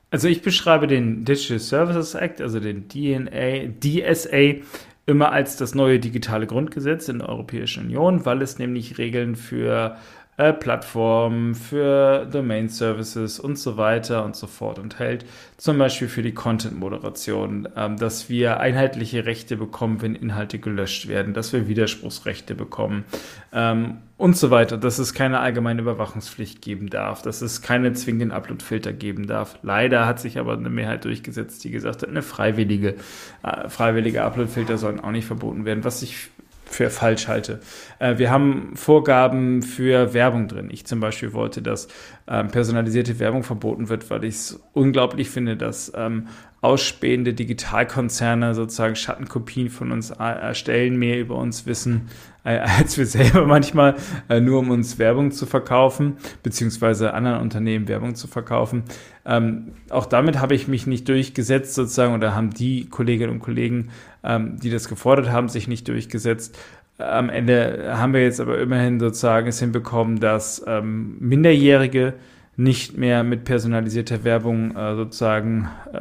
Also 0.10 0.28
ich 0.28 0.42
beschreibe 0.42 0.88
den 0.88 1.26
Digital 1.26 1.60
Services 1.60 2.14
Act, 2.14 2.40
also 2.40 2.60
den 2.60 2.88
DNA, 2.88 3.74
DSA, 3.82 4.62
immer 5.06 5.32
als 5.32 5.58
das 5.58 5.76
neue 5.76 6.00
digitale 6.00 6.48
Grundgesetz 6.48 7.10
in 7.10 7.20
der 7.20 7.30
Europäischen 7.30 7.86
Union, 7.86 8.26
weil 8.26 8.42
es 8.42 8.58
nämlich 8.58 8.98
Regeln 8.98 9.36
für 9.36 9.98
äh, 10.38 10.54
Plattformen, 10.54 11.54
für 11.56 12.26
Domain 12.26 12.70
Services 12.70 13.40
und 13.40 13.58
so 13.58 13.78
weiter 13.78 14.26
und 14.26 14.36
so 14.36 14.48
fort 14.48 14.80
enthält. 14.80 15.26
Zum 15.58 15.78
Beispiel 15.78 16.08
für 16.08 16.24
die 16.24 16.34
Content-Moderation, 16.34 17.70
ähm, 17.76 17.98
dass 17.98 18.30
wir 18.30 18.60
einheitliche 18.60 19.26
Rechte 19.26 19.58
bekommen, 19.58 20.02
wenn 20.02 20.16
Inhalte 20.16 20.60
gelöscht 20.60 21.08
werden, 21.08 21.34
dass 21.34 21.54
wir 21.54 21.68
Widerspruchsrechte 21.68 22.56
bekommen 22.56 23.06
ähm, 23.54 23.98
und 24.18 24.38
so 24.38 24.52
weiter, 24.52 24.78
dass 24.78 25.00
es 25.00 25.14
keine 25.14 25.40
allgemeine 25.40 25.82
Überwachungspflicht 25.82 26.62
geben 26.62 26.90
darf, 26.90 27.22
dass 27.22 27.42
es 27.42 27.62
keine 27.62 27.94
zwingenden 27.94 28.32
Upload-Filter 28.32 28.94
geben 28.94 29.28
darf. 29.28 29.60
Leider 29.62 30.06
hat 30.08 30.20
sich 30.20 30.40
aber 30.40 30.54
eine 30.54 30.70
Mehrheit 30.70 31.06
durchgesetzt, 31.06 31.64
die 31.64 31.72
gesagt 31.72 32.02
hat, 32.02 32.10
eine 32.10 32.22
freiwillige, 32.22 32.96
äh, 33.44 33.70
freiwillige 33.70 34.24
Upload-Filter 34.24 34.78
sollen 34.78 35.00
auch 35.00 35.12
nicht 35.12 35.26
verboten 35.26 35.66
werden, 35.66 35.84
was 35.84 36.02
ich 36.02 36.30
für 36.74 36.90
falsch 36.90 37.28
halte. 37.28 37.60
Äh, 38.00 38.18
wir 38.18 38.32
haben 38.32 38.72
Vorgaben 38.76 39.62
für 39.62 40.14
Werbung 40.14 40.48
drin. 40.48 40.70
Ich 40.72 40.86
zum 40.86 41.00
Beispiel 41.00 41.34
wollte, 41.34 41.62
dass 41.62 41.88
ähm, 42.28 42.48
personalisierte 42.50 43.20
Werbung 43.20 43.44
verboten 43.44 43.90
wird, 43.90 44.10
weil 44.10 44.24
ich 44.24 44.36
es 44.36 44.60
unglaublich 44.74 45.30
finde, 45.30 45.56
dass 45.56 45.92
ähm, 45.96 46.28
ausspähende 46.62 47.34
Digitalkonzerne 47.34 48.56
sozusagen 48.56 48.96
Schattenkopien 48.96 49.70
von 49.70 49.92
uns 49.92 50.12
erstellen, 50.12 50.98
mehr 50.98 51.20
über 51.20 51.36
uns 51.36 51.66
wissen 51.66 52.10
äh, 52.44 52.60
als 52.80 52.98
wir 52.98 53.06
selber 53.06 53.46
manchmal, 53.46 53.96
äh, 54.30 54.40
nur 54.40 54.60
um 54.60 54.70
uns 54.70 55.00
Werbung 55.00 55.32
zu 55.32 55.46
verkaufen, 55.46 56.18
beziehungsweise 56.44 57.14
anderen 57.14 57.42
Unternehmen 57.42 57.88
Werbung 57.88 58.16
zu 58.16 58.28
verkaufen. 58.28 58.84
Ähm, 59.26 59.72
auch 59.90 60.06
damit 60.06 60.40
habe 60.40 60.56
ich 60.56 60.68
mich 60.68 60.86
nicht 60.86 61.08
durchgesetzt 61.08 61.76
sozusagen 61.76 62.14
oder 62.14 62.36
haben 62.36 62.50
die 62.52 62.90
Kolleginnen 62.90 63.32
und 63.32 63.40
Kollegen, 63.40 63.90
ähm, 64.24 64.60
die 64.60 64.70
das 64.70 64.90
gefordert 64.90 65.32
haben, 65.32 65.48
sich 65.50 65.68
nicht 65.68 65.88
durchgesetzt. 65.88 66.58
Am 66.98 67.30
Ende 67.30 67.96
haben 67.98 68.14
wir 68.14 68.22
jetzt 68.22 68.40
aber 68.40 68.60
immerhin 68.60 69.00
sozusagen 69.00 69.48
es 69.48 69.60
hinbekommen, 69.60 70.20
dass 70.20 70.64
ähm, 70.68 71.18
Minderjährige 71.20 72.14
nicht 72.56 72.98
mehr 72.98 73.24
mit 73.24 73.46
personalisierter 73.46 74.24
Werbung 74.24 74.76
äh, 74.76 74.96
sozusagen 74.96 75.70
äh, 75.92 75.98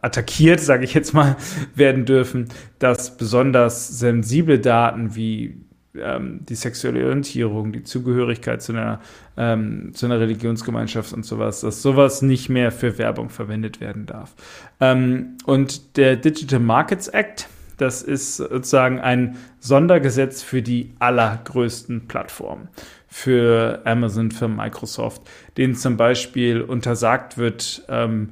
attackiert, 0.00 0.60
sage 0.60 0.84
ich 0.84 0.94
jetzt 0.94 1.12
mal, 1.12 1.36
werden 1.74 2.06
dürfen, 2.06 2.48
dass 2.78 3.16
besonders 3.16 3.98
sensible 3.98 4.58
Daten 4.58 5.14
wie 5.14 5.56
ähm, 5.98 6.40
die 6.48 6.54
sexuelle 6.54 7.04
Orientierung, 7.04 7.72
die 7.72 7.82
Zugehörigkeit 7.82 8.62
zu 8.62 8.72
einer, 8.72 9.00
ähm, 9.36 9.90
zu 9.94 10.06
einer 10.06 10.20
Religionsgemeinschaft 10.20 11.12
und 11.12 11.24
sowas, 11.24 11.60
dass 11.60 11.82
sowas 11.82 12.22
nicht 12.22 12.48
mehr 12.48 12.72
für 12.72 12.98
Werbung 12.98 13.28
verwendet 13.28 13.80
werden 13.80 14.06
darf. 14.06 14.34
Ähm, 14.80 15.36
und 15.44 15.96
der 15.96 16.16
Digital 16.16 16.60
Markets 16.60 17.08
Act, 17.08 17.48
das 17.76 18.02
ist 18.02 18.36
sozusagen 18.36 19.00
ein 19.00 19.36
Sondergesetz 19.58 20.42
für 20.42 20.62
die 20.62 20.92
allergrößten 20.98 22.08
Plattformen. 22.08 22.68
Für 23.08 23.82
Amazon, 23.84 24.30
für 24.30 24.48
Microsoft, 24.48 25.22
denen 25.58 25.74
zum 25.74 25.98
Beispiel 25.98 26.62
untersagt 26.62 27.36
wird, 27.36 27.84
ähm, 27.88 28.30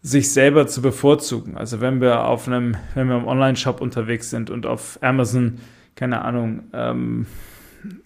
sich 0.00 0.32
selber 0.32 0.66
zu 0.66 0.82
bevorzugen. 0.82 1.56
Also 1.56 1.80
wenn 1.80 2.00
wir 2.00 2.24
auf 2.24 2.48
einem, 2.48 2.76
wenn 2.94 3.08
wir 3.08 3.16
im 3.16 3.26
Online-Shop 3.26 3.80
unterwegs 3.80 4.30
sind 4.30 4.50
und 4.50 4.66
auf 4.66 4.98
Amazon 5.02 5.58
keine 5.94 6.22
Ahnung, 6.22 6.64
ähm, 6.72 7.26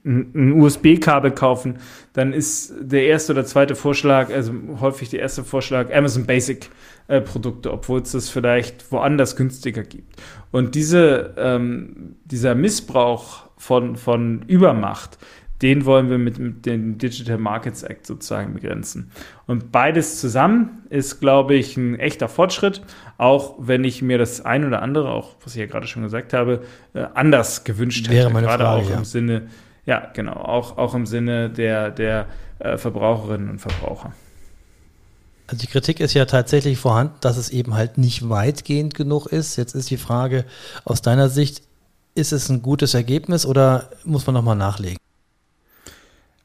ein 0.05 0.53
USB-Kabel 0.53 1.33
kaufen, 1.33 1.79
dann 2.15 2.33
ist 2.33 2.73
der 2.81 3.07
erste 3.07 3.33
oder 3.33 3.45
zweite 3.45 3.75
Vorschlag, 3.75 4.33
also 4.33 4.53
häufig 4.81 5.11
der 5.11 5.21
erste 5.21 5.45
Vorschlag, 5.45 5.93
Amazon 5.95 6.27
Basic 6.27 6.71
äh, 7.09 7.21
Produkte, 7.21 7.73
obwohl 7.73 8.01
es 8.01 8.13
das 8.13 8.31
vielleicht 8.31 8.91
woanders 8.91 9.37
günstiger 9.37 9.83
gibt. 9.83 10.21
Und 10.51 10.75
diese, 10.75 11.35
ähm, 11.37 12.17
dieser 12.25 12.55
Missbrauch 12.55 13.47
von, 13.59 13.97
von 13.97 14.43
Übermacht, 14.47 15.19
den 15.63 15.85
wollen 15.85 16.11
wir 16.11 16.19
mit, 16.19 16.39
mit 16.39 16.67
dem 16.67 16.99
Digital 16.99 17.39
Markets 17.39 17.83
Act 17.83 18.07
sozusagen 18.07 18.55
begrenzen. 18.55 19.11
Und 19.47 19.73
beides 19.73 20.21
zusammen 20.21 20.83
ist, 20.91 21.21
glaube 21.21 21.55
ich, 21.55 21.77
ein 21.77 21.99
echter 21.99 22.29
Fortschritt, 22.29 22.83
auch 23.19 23.55
wenn 23.59 23.85
ich 23.85 24.03
mir 24.03 24.19
das 24.19 24.45
ein 24.45 24.67
oder 24.67 24.83
andere, 24.83 25.11
auch 25.11 25.35
was 25.43 25.55
ich 25.55 25.61
ja 25.61 25.67
gerade 25.67 25.87
schon 25.87 26.03
gesagt 26.03 26.33
habe, 26.33 26.63
äh, 26.95 27.07
anders 27.15 27.65
gewünscht 27.65 28.09
Wäre 28.09 28.25
hätte. 28.25 28.35
Meine 28.35 28.47
gerade 28.47 28.65
Frage, 28.65 28.83
auch 28.83 28.91
ja. 28.91 28.97
im 28.97 29.05
Sinne, 29.05 29.49
ja, 29.87 30.11
genau, 30.13 30.35
auch, 30.35 30.77
auch 30.77 30.95
im 30.95 31.07
Sinne 31.07 31.49
der, 31.49 31.91
der 31.91 32.27
äh, 32.59 32.77
Verbraucherinnen 32.77 33.49
und 33.49 33.61
Verbraucher. 33.61 34.13
Also 35.47 35.61
die 35.61 35.69
Kritik 35.69 36.01
ist 36.01 36.13
ja 36.15 36.25
tatsächlich 36.25 36.77
vorhanden, 36.79 37.15
dass 37.21 37.37
es 37.37 37.51
eben 37.51 37.75
halt 37.75 37.99
nicht 37.99 38.29
weitgehend 38.29 38.95
genug 38.95 39.27
ist. 39.27 39.57
Jetzt 39.57 39.75
ist 39.75 39.91
die 39.91 39.97
Frage 39.97 40.45
aus 40.85 41.03
deiner 41.03 41.29
Sicht, 41.29 41.63
ist 42.17 42.33
es 42.33 42.49
ein 42.49 42.63
gutes 42.63 42.95
Ergebnis 42.95 43.47
oder 43.47 43.91
muss 44.05 44.27
man 44.27 44.35
nochmal 44.35 44.57
nachlegen? 44.57 44.99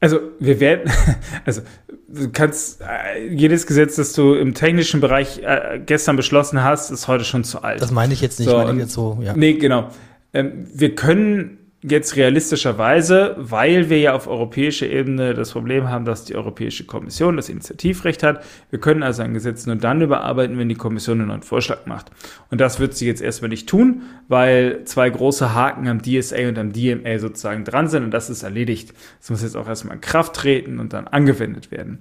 Also 0.02 0.18
wir 0.40 0.58
werden, 0.58 0.90
also 1.44 1.62
du 2.08 2.28
kannst 2.30 2.80
äh, 2.80 3.24
jedes 3.28 3.68
Gesetz, 3.68 3.94
das 3.94 4.12
du 4.14 4.34
im 4.34 4.52
technischen 4.52 5.00
Bereich 5.00 5.38
äh, 5.44 5.80
gestern 5.86 6.16
beschlossen 6.16 6.64
hast, 6.64 6.90
ist 6.90 7.06
heute 7.06 7.24
schon 7.24 7.44
zu 7.44 7.62
alt. 7.62 7.80
Das 7.80 7.92
meine 7.92 8.12
ich 8.12 8.20
jetzt 8.20 8.40
nicht, 8.40 8.48
So, 8.48 8.56
meine 8.56 8.72
ich 8.72 8.78
jetzt 8.78 8.94
so, 8.94 9.18
ja. 9.22 9.32
Nee, 9.36 9.54
genau. 9.54 9.90
Ähm, 10.34 10.66
wir 10.74 10.96
können 10.96 11.58
jetzt 11.82 12.16
realistischerweise, 12.16 13.34
weil 13.38 13.90
wir 13.90 13.98
ja 13.98 14.14
auf 14.14 14.28
europäischer 14.28 14.88
Ebene 14.88 15.34
das 15.34 15.50
Problem 15.50 15.88
haben, 15.88 16.04
dass 16.04 16.24
die 16.24 16.36
Europäische 16.36 16.84
Kommission 16.86 17.36
das 17.36 17.48
Initiativrecht 17.48 18.22
hat, 18.22 18.44
wir 18.70 18.78
können 18.78 19.02
also 19.02 19.22
ein 19.22 19.34
Gesetz 19.34 19.66
nur 19.66 19.76
dann 19.76 20.00
überarbeiten, 20.00 20.58
wenn 20.58 20.68
die 20.68 20.76
Kommission 20.76 21.18
einen 21.18 21.28
neuen 21.28 21.42
Vorschlag 21.42 21.86
macht. 21.86 22.10
Und 22.50 22.60
das 22.60 22.78
wird 22.78 22.94
sie 22.94 23.06
jetzt 23.06 23.20
erstmal 23.20 23.48
nicht 23.48 23.68
tun, 23.68 24.02
weil 24.28 24.84
zwei 24.84 25.10
große 25.10 25.54
Haken 25.54 25.88
am 25.88 26.02
DSA 26.02 26.48
und 26.48 26.58
am 26.58 26.72
DMA 26.72 27.18
sozusagen 27.18 27.64
dran 27.64 27.88
sind 27.88 28.04
und 28.04 28.12
das 28.12 28.30
ist 28.30 28.44
erledigt. 28.44 28.94
Das 29.18 29.30
muss 29.30 29.42
jetzt 29.42 29.56
auch 29.56 29.68
erstmal 29.68 29.96
in 29.96 30.00
Kraft 30.00 30.34
treten 30.34 30.78
und 30.78 30.92
dann 30.92 31.08
angewendet 31.08 31.72
werden. 31.72 31.98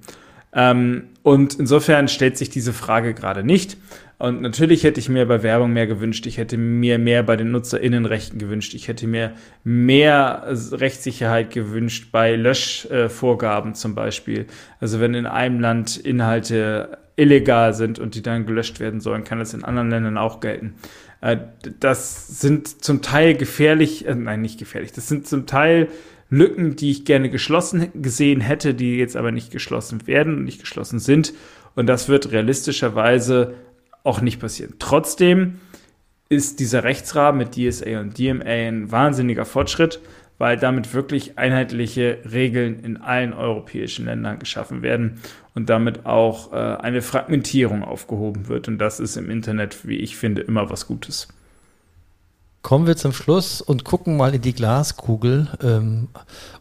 Ähm, 0.54 1.04
und 1.24 1.56
insofern 1.56 2.08
stellt 2.08 2.38
sich 2.38 2.50
diese 2.50 2.74
Frage 2.74 3.14
gerade 3.14 3.44
nicht. 3.44 3.78
Und 4.18 4.42
natürlich 4.42 4.84
hätte 4.84 5.00
ich 5.00 5.10
mir 5.10 5.26
bei 5.28 5.42
Werbung 5.42 5.74
mehr 5.74 5.88
gewünscht. 5.88 6.28
Ich 6.28 6.38
hätte 6.38 6.56
mir 6.58 7.00
mehr 7.00 7.24
bei 7.24 7.36
den 7.36 7.50
NutzerInnenrechten 7.52 8.38
gewünscht. 8.38 8.76
Ich 8.76 8.88
hätte 8.88 9.08
mir 9.08 9.34
mehr 9.64 10.46
Rechtssicherheit 10.72 11.50
gewünscht 11.50 12.10
bei 12.12 12.36
Löschvorgaben 12.36 13.74
zum 13.74 13.96
Beispiel. 13.96 14.46
Also 14.80 15.00
wenn 15.00 15.16
in 15.16 15.26
einem 15.26 15.60
Land 15.60 15.98
Inhalte 15.98 17.00
illegal 17.16 17.74
sind 17.74 17.98
und 17.98 18.14
die 18.16 18.22
dann 18.22 18.46
gelöscht 18.46 18.80
werden 18.80 19.00
sollen, 19.02 19.24
kann 19.24 19.40
das 19.40 19.54
in 19.54 19.64
anderen 19.64 19.90
Ländern 19.90 20.18
auch 20.18 20.40
gelten. 20.40 20.76
Äh, 21.22 21.38
Das 21.80 22.40
sind 22.40 22.84
zum 22.84 23.02
Teil 23.02 23.36
gefährlich, 23.36 24.08
äh, 24.08 24.16
nein, 24.16 24.42
nicht 24.42 24.60
gefährlich, 24.60 24.92
das 24.92 25.08
sind 25.08 25.28
zum 25.28 25.46
Teil 25.46 25.88
Lücken, 26.32 26.78
die 26.78 26.90
ich 26.90 27.06
gerne 27.06 27.30
geschlossen 27.30 27.90
gesehen 27.94 28.42
hätte, 28.42 28.74
die 28.74 28.96
jetzt 28.96 29.18
aber 29.18 29.32
nicht 29.32 29.52
geschlossen 29.52 30.08
werden 30.08 30.38
und 30.38 30.46
nicht 30.46 30.62
geschlossen 30.62 30.98
sind. 31.00 31.34
Und 31.76 31.88
das 31.88 32.08
wird 32.08 32.32
realistischerweise 32.32 33.54
auch 34.04 34.22
nicht 34.22 34.40
passieren. 34.40 34.76
Trotzdem 34.80 35.60
ist 36.30 36.62
dieser 36.62 36.86
Rechtsrahmen 36.86 37.38
mit 37.38 37.56
DSA 37.56 38.00
und 38.00 38.18
DMA 38.18 38.46
ein 38.46 38.92
wahnsinniger 38.92 39.44
Fortschritt, 39.44 40.00
weil 40.38 40.58
damit 40.58 40.94
wirklich 40.94 41.38
einheitliche 41.38 42.20
Regeln 42.32 42.80
in 42.80 42.98
allen 42.98 43.34
europäischen 43.34 44.06
Ländern 44.06 44.40
geschaffen 44.40 44.82
werden 44.82 45.20
und 45.54 45.70
damit 45.70 46.06
auch 46.06 46.54
äh, 46.54 46.56
eine 46.56 47.02
Fragmentierung 47.02 47.84
aufgehoben 47.84 48.48
wird. 48.48 48.70
Und 48.70 48.78
das 48.78 49.02
ist 49.02 49.18
im 49.18 49.30
Internet, 49.30 49.86
wie 49.86 49.98
ich 49.98 50.16
finde, 50.16 50.42
immer 50.42 50.70
was 50.70 50.88
Gutes. 50.88 51.28
Kommen 52.62 52.86
wir 52.86 52.96
zum 52.96 53.12
Schluss 53.12 53.60
und 53.62 53.84
gucken 53.86 54.18
mal 54.18 54.36
in 54.36 54.42
die 54.42 54.54
Glaskugel, 54.54 55.48
ähm, 55.64 56.10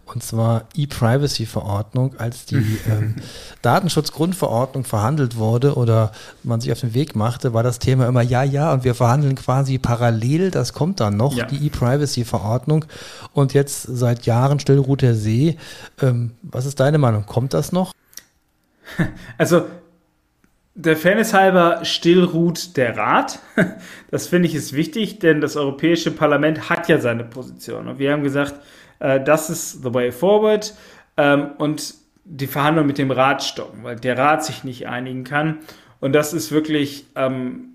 und 0.06 0.24
zwar 0.24 0.64
E-Privacy-Verordnung, 0.74 2.16
als 2.18 2.44
die 2.46 2.56
ähm, 2.90 3.16
Datenschutzgrundverordnung 3.62 4.84
verhandelt 4.84 5.36
wurde 5.36 5.74
oder 5.76 6.10
man 6.42 6.60
sich 6.60 6.72
auf 6.72 6.80
den 6.80 6.94
Weg 6.94 7.14
machte, 7.14 7.52
war 7.54 7.62
das 7.62 7.78
Thema 7.78 8.08
immer, 8.08 8.22
ja, 8.22 8.42
ja, 8.42 8.72
und 8.72 8.82
wir 8.82 8.94
verhandeln 8.96 9.36
quasi 9.36 9.78
parallel, 9.78 10.50
das 10.50 10.72
kommt 10.72 10.98
dann 11.00 11.16
noch, 11.16 11.34
Ja. 11.36 11.44
die 11.46 11.64
E-Privacy-Verordnung. 11.66 12.86
Und 13.34 13.52
jetzt 13.54 13.82
seit 13.82 14.26
Jahren 14.26 14.58
still 14.58 14.78
ruht 14.78 15.02
der 15.02 15.14
See. 15.14 15.56
Ähm, 16.00 16.32
was 16.42 16.66
ist 16.66 16.80
deine 16.80 16.98
Meinung? 16.98 17.26
Kommt 17.26 17.54
das 17.54 17.70
noch? 17.70 17.92
Also, 19.38 19.66
der 20.74 20.96
Fairness 20.96 21.34
halber 21.34 21.84
still 21.84 22.24
ruht 22.24 22.76
der 22.76 22.96
Rat. 22.96 23.38
Das 24.10 24.26
finde 24.26 24.48
ich 24.48 24.56
ist 24.56 24.72
wichtig, 24.72 25.20
denn 25.20 25.40
das 25.40 25.56
Europäische 25.56 26.10
Parlament 26.10 26.68
hat 26.68 26.88
ja 26.88 26.98
seine 26.98 27.22
Position. 27.22 27.86
Und 27.86 28.00
wir 28.00 28.12
haben 28.12 28.24
gesagt, 28.24 28.54
äh, 28.98 29.22
das 29.22 29.50
ist 29.50 29.84
the 29.84 29.94
way 29.94 30.10
forward. 30.10 30.74
Ähm, 31.16 31.52
und 31.58 31.94
die 32.24 32.48
Verhandlungen 32.48 32.88
mit 32.88 32.98
dem 32.98 33.12
Rat 33.12 33.42
stoppen, 33.44 33.84
weil 33.84 33.96
der 33.96 34.18
Rat 34.18 34.44
sich 34.44 34.64
nicht 34.64 34.88
einigen 34.88 35.22
kann. 35.22 35.58
Und 36.00 36.12
das 36.12 36.32
ist 36.32 36.50
wirklich 36.50 37.06
ähm, 37.14 37.70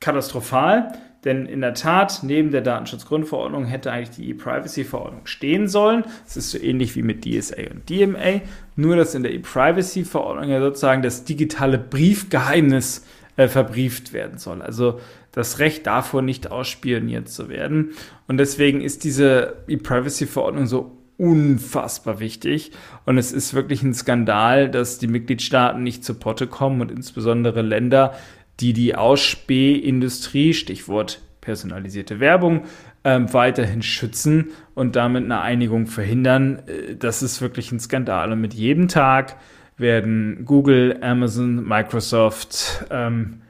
katastrophal, 0.00 0.92
denn 1.24 1.46
in 1.46 1.60
der 1.60 1.74
Tat, 1.74 2.20
neben 2.22 2.50
der 2.50 2.60
Datenschutzgrundverordnung 2.60 3.64
hätte 3.64 3.90
eigentlich 3.90 4.16
die 4.16 4.30
E-Privacy-Verordnung 4.30 5.26
stehen 5.26 5.68
sollen. 5.68 6.04
Es 6.26 6.36
ist 6.36 6.50
so 6.50 6.58
ähnlich 6.58 6.94
wie 6.96 7.02
mit 7.02 7.24
DSA 7.24 7.70
und 7.70 7.88
DMA, 7.88 8.42
nur 8.76 8.96
dass 8.96 9.14
in 9.14 9.22
der 9.22 9.32
E-Privacy-Verordnung 9.32 10.50
ja 10.50 10.60
sozusagen 10.60 11.02
das 11.02 11.24
digitale 11.24 11.78
Briefgeheimnis 11.78 13.06
äh, 13.36 13.48
verbrieft 13.48 14.12
werden 14.12 14.38
soll. 14.38 14.60
Also 14.60 15.00
das 15.32 15.58
Recht 15.58 15.86
davor, 15.86 16.22
nicht 16.22 16.50
ausspioniert 16.50 17.28
zu 17.28 17.48
werden. 17.48 17.92
Und 18.28 18.36
deswegen 18.36 18.80
ist 18.80 19.02
diese 19.04 19.56
E-Privacy-Verordnung 19.66 20.66
so 20.66 20.98
unfassbar 21.16 22.20
wichtig. 22.20 22.72
Und 23.06 23.18
es 23.18 23.32
ist 23.32 23.54
wirklich 23.54 23.82
ein 23.82 23.94
Skandal, 23.94 24.68
dass 24.68 24.98
die 24.98 25.06
Mitgliedstaaten 25.06 25.82
nicht 25.82 26.04
zu 26.04 26.14
Potte 26.14 26.46
kommen 26.46 26.80
und 26.80 26.90
insbesondere 26.90 27.62
Länder, 27.62 28.14
die 28.60 28.72
die 28.72 28.94
Ausspähindustrie, 28.94 30.54
Stichwort 30.54 31.20
personalisierte 31.40 32.20
Werbung, 32.20 32.64
ähm, 33.04 33.32
weiterhin 33.32 33.82
schützen 33.82 34.52
und 34.74 34.96
damit 34.96 35.24
eine 35.24 35.40
Einigung 35.40 35.86
verhindern. 35.86 36.62
Äh, 36.66 36.96
Das 36.96 37.22
ist 37.22 37.42
wirklich 37.42 37.70
ein 37.72 37.80
Skandal. 37.80 38.32
Und 38.32 38.40
mit 38.40 38.54
jedem 38.54 38.88
Tag 38.88 39.36
werden 39.76 40.44
Google, 40.44 40.98
Amazon, 41.02 41.66
Microsoft 41.66 42.84
ähm, 42.90 43.42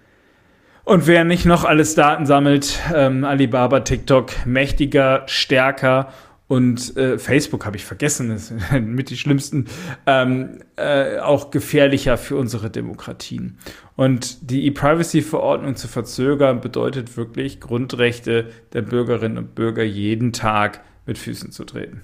und 0.84 1.06
wer 1.06 1.24
nicht 1.24 1.46
noch 1.46 1.64
alles 1.64 1.94
Daten 1.94 2.26
sammelt, 2.26 2.78
ähm, 2.94 3.24
Alibaba, 3.24 3.80
TikTok 3.80 4.44
mächtiger, 4.44 5.22
stärker 5.26 6.12
und 6.46 6.96
äh, 6.96 7.18
Facebook 7.18 7.64
habe 7.64 7.76
ich 7.76 7.84
vergessen, 7.84 8.30
ist 8.30 8.52
mit 8.80 9.10
die 9.10 9.16
schlimmsten, 9.16 9.66
ähm, 10.06 10.60
äh, 10.76 11.18
auch 11.18 11.50
gefährlicher 11.50 12.18
für 12.18 12.36
unsere 12.36 12.70
Demokratien. 12.70 13.58
Und 13.96 14.50
die 14.50 14.66
E-Privacy-Verordnung 14.66 15.76
zu 15.76 15.88
verzögern 15.88 16.60
bedeutet 16.60 17.16
wirklich, 17.16 17.60
Grundrechte 17.60 18.50
der 18.72 18.82
Bürgerinnen 18.82 19.38
und 19.38 19.54
Bürger 19.54 19.84
jeden 19.84 20.32
Tag 20.32 20.82
mit 21.06 21.16
Füßen 21.16 21.50
zu 21.50 21.64
treten. 21.64 22.02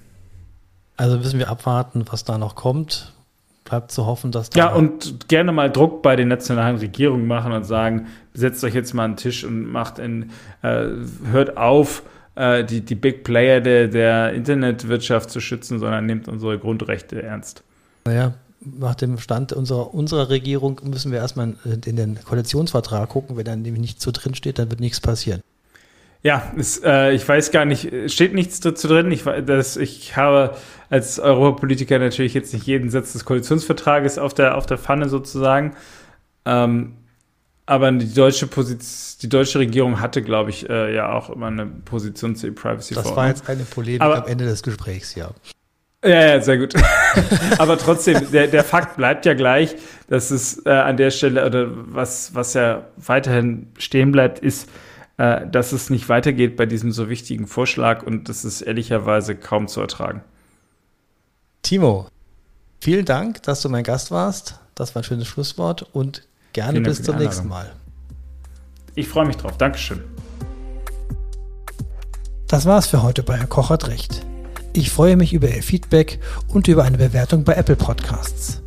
Also 0.97 1.17
müssen 1.17 1.39
wir 1.39 1.49
abwarten, 1.49 2.05
was 2.09 2.23
da 2.23 2.37
noch 2.37 2.55
kommt. 2.55 3.13
Bleibt 3.63 3.91
zu 3.91 4.07
hoffen, 4.07 4.31
dass 4.31 4.49
da. 4.49 4.59
Ja, 4.59 4.73
und 4.73 5.27
gerne 5.29 5.51
mal 5.51 5.71
Druck 5.71 6.01
bei 6.01 6.15
den 6.15 6.27
nationalen 6.27 6.77
Regierungen 6.77 7.27
machen 7.27 7.51
und 7.51 7.63
sagen, 7.63 8.07
setzt 8.33 8.63
euch 8.63 8.73
jetzt 8.73 8.93
mal 8.93 9.05
an 9.05 9.11
den 9.11 9.17
Tisch 9.17 9.43
und 9.43 9.71
macht 9.71 9.99
in, 9.99 10.31
äh, 10.63 10.87
hört 11.31 11.57
auf, 11.57 12.03
äh, 12.35 12.63
die, 12.63 12.81
die 12.81 12.95
Big 12.95 13.23
Player 13.23 13.61
der, 13.61 13.87
der 13.87 14.33
Internetwirtschaft 14.33 15.29
zu 15.29 15.39
schützen, 15.39 15.79
sondern 15.79 16.05
nehmt 16.05 16.27
unsere 16.27 16.57
Grundrechte 16.57 17.21
ernst. 17.21 17.63
Naja, 18.05 18.33
nach 18.61 18.95
dem 18.95 19.17
Stand 19.17 19.53
unserer, 19.53 19.93
unserer 19.93 20.29
Regierung 20.29 20.79
müssen 20.83 21.11
wir 21.11 21.19
erstmal 21.19 21.55
in 21.65 21.95
den 21.95 22.19
Koalitionsvertrag 22.23 23.09
gucken. 23.09 23.37
Wenn 23.37 23.45
da 23.45 23.55
nämlich 23.55 23.81
nichts 23.81 24.03
so 24.03 24.11
drin 24.11 24.35
steht, 24.35 24.59
dann 24.59 24.69
wird 24.69 24.79
nichts 24.79 25.01
passieren. 25.01 25.41
Ja, 26.23 26.51
es, 26.55 26.79
äh, 26.83 27.13
ich 27.13 27.27
weiß 27.27 27.49
gar 27.49 27.65
nicht, 27.65 28.11
steht 28.11 28.35
nichts 28.35 28.59
dazu 28.59 28.87
drin. 28.87 29.11
Ich, 29.11 29.23
das, 29.23 29.75
ich 29.75 30.15
habe 30.15 30.55
als 30.89 31.19
Europapolitiker 31.19 31.97
natürlich 31.97 32.35
jetzt 32.35 32.53
nicht 32.53 32.67
jeden 32.67 32.91
Satz 32.91 33.13
des 33.13 33.25
Koalitionsvertrages 33.25 34.19
auf 34.19 34.35
der, 34.35 34.55
auf 34.55 34.67
der 34.67 34.77
Pfanne 34.77 35.09
sozusagen. 35.09 35.75
Ähm, 36.45 36.93
aber 37.71 37.89
die 37.93 38.13
deutsche 38.13 38.47
Position, 38.47 39.17
die 39.21 39.29
deutsche 39.29 39.59
Regierung 39.59 40.01
hatte, 40.01 40.21
glaube 40.21 40.49
ich, 40.49 40.69
äh, 40.69 40.93
ja 40.93 41.13
auch 41.13 41.29
immer 41.29 41.47
eine 41.47 41.65
Position 41.65 42.35
zur 42.35 42.49
E-Privacy. 42.49 42.95
Das 42.95 43.15
war 43.15 43.29
jetzt 43.29 43.47
eine 43.47 43.63
Polemik 43.63 44.01
aber, 44.01 44.23
am 44.23 44.27
Ende 44.27 44.43
des 44.43 44.61
Gesprächs, 44.61 45.15
ja. 45.15 45.29
Ja, 46.03 46.27
ja, 46.27 46.41
sehr 46.41 46.57
gut. 46.57 46.73
aber 47.59 47.77
trotzdem, 47.77 48.29
der, 48.33 48.47
der 48.47 48.65
Fakt 48.65 48.97
bleibt 48.97 49.25
ja 49.25 49.35
gleich, 49.35 49.77
dass 50.09 50.31
es 50.31 50.65
äh, 50.65 50.69
an 50.69 50.97
der 50.97 51.11
Stelle, 51.11 51.45
oder 51.45 51.69
was, 51.71 52.35
was 52.35 52.55
ja 52.55 52.87
weiterhin 52.97 53.67
stehen 53.77 54.11
bleibt, 54.11 54.39
ist, 54.39 54.67
äh, 55.15 55.47
dass 55.47 55.71
es 55.71 55.89
nicht 55.89 56.09
weitergeht 56.09 56.57
bei 56.57 56.65
diesem 56.65 56.91
so 56.91 57.07
wichtigen 57.07 57.47
Vorschlag 57.47 58.03
und 58.03 58.27
das 58.27 58.43
ist 58.43 58.59
ehrlicherweise 58.63 59.37
kaum 59.37 59.69
zu 59.69 59.79
ertragen. 59.79 60.25
Timo, 61.61 62.09
vielen 62.81 63.05
Dank, 63.05 63.43
dass 63.43 63.61
du 63.61 63.69
mein 63.69 63.85
Gast 63.85 64.11
warst. 64.11 64.59
Das 64.75 64.93
war 64.93 65.03
ein 65.03 65.05
schönes 65.05 65.27
Schlusswort 65.29 65.83
und 65.93 66.27
Gerne 66.53 66.81
bis 66.81 67.01
zum 67.03 67.17
nächsten 67.17 67.47
Mal. 67.47 67.71
Ich 68.95 69.07
freue 69.07 69.25
mich 69.25 69.37
drauf. 69.37 69.57
Dankeschön. 69.57 70.01
Das 72.47 72.65
war's 72.65 72.87
für 72.87 73.01
heute 73.01 73.23
bei 73.23 73.37
Herr 73.37 73.47
Koch 73.47 73.69
hat 73.69 73.87
Recht. 73.87 74.25
Ich 74.73 74.91
freue 74.91 75.15
mich 75.15 75.33
über 75.33 75.49
Ihr 75.49 75.63
Feedback 75.63 76.19
und 76.47 76.67
über 76.67 76.83
eine 76.83 76.97
Bewertung 76.97 77.43
bei 77.43 77.53
Apple 77.53 77.75
Podcasts. 77.77 78.61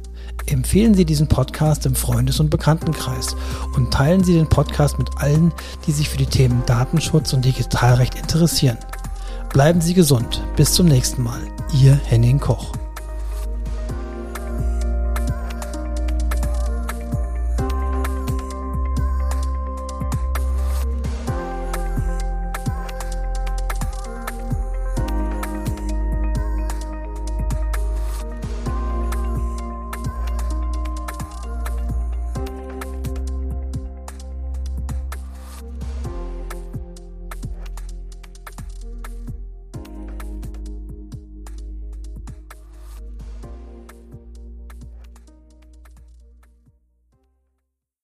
Empfehlen 0.46 0.94
Sie 0.94 1.04
diesen 1.04 1.28
Podcast 1.28 1.86
im 1.86 1.94
Freundes- 1.94 2.40
und 2.40 2.50
Bekanntenkreis 2.50 3.34
und 3.74 3.92
teilen 3.92 4.22
Sie 4.22 4.34
den 4.34 4.48
Podcast 4.48 4.98
mit 4.98 5.10
allen, 5.18 5.52
die 5.86 5.92
sich 5.92 6.08
für 6.08 6.18
die 6.18 6.26
Themen 6.26 6.62
Datenschutz 6.66 7.32
und 7.32 7.44
Digitalrecht 7.44 8.14
interessieren. 8.14 8.78
Bleiben 9.52 9.80
Sie 9.80 9.94
gesund. 9.94 10.42
Bis 10.56 10.72
zum 10.72 10.86
nächsten 10.86 11.22
Mal. 11.22 11.40
Ihr 11.72 11.94
Henning 11.94 12.40
Koch. 12.40 12.72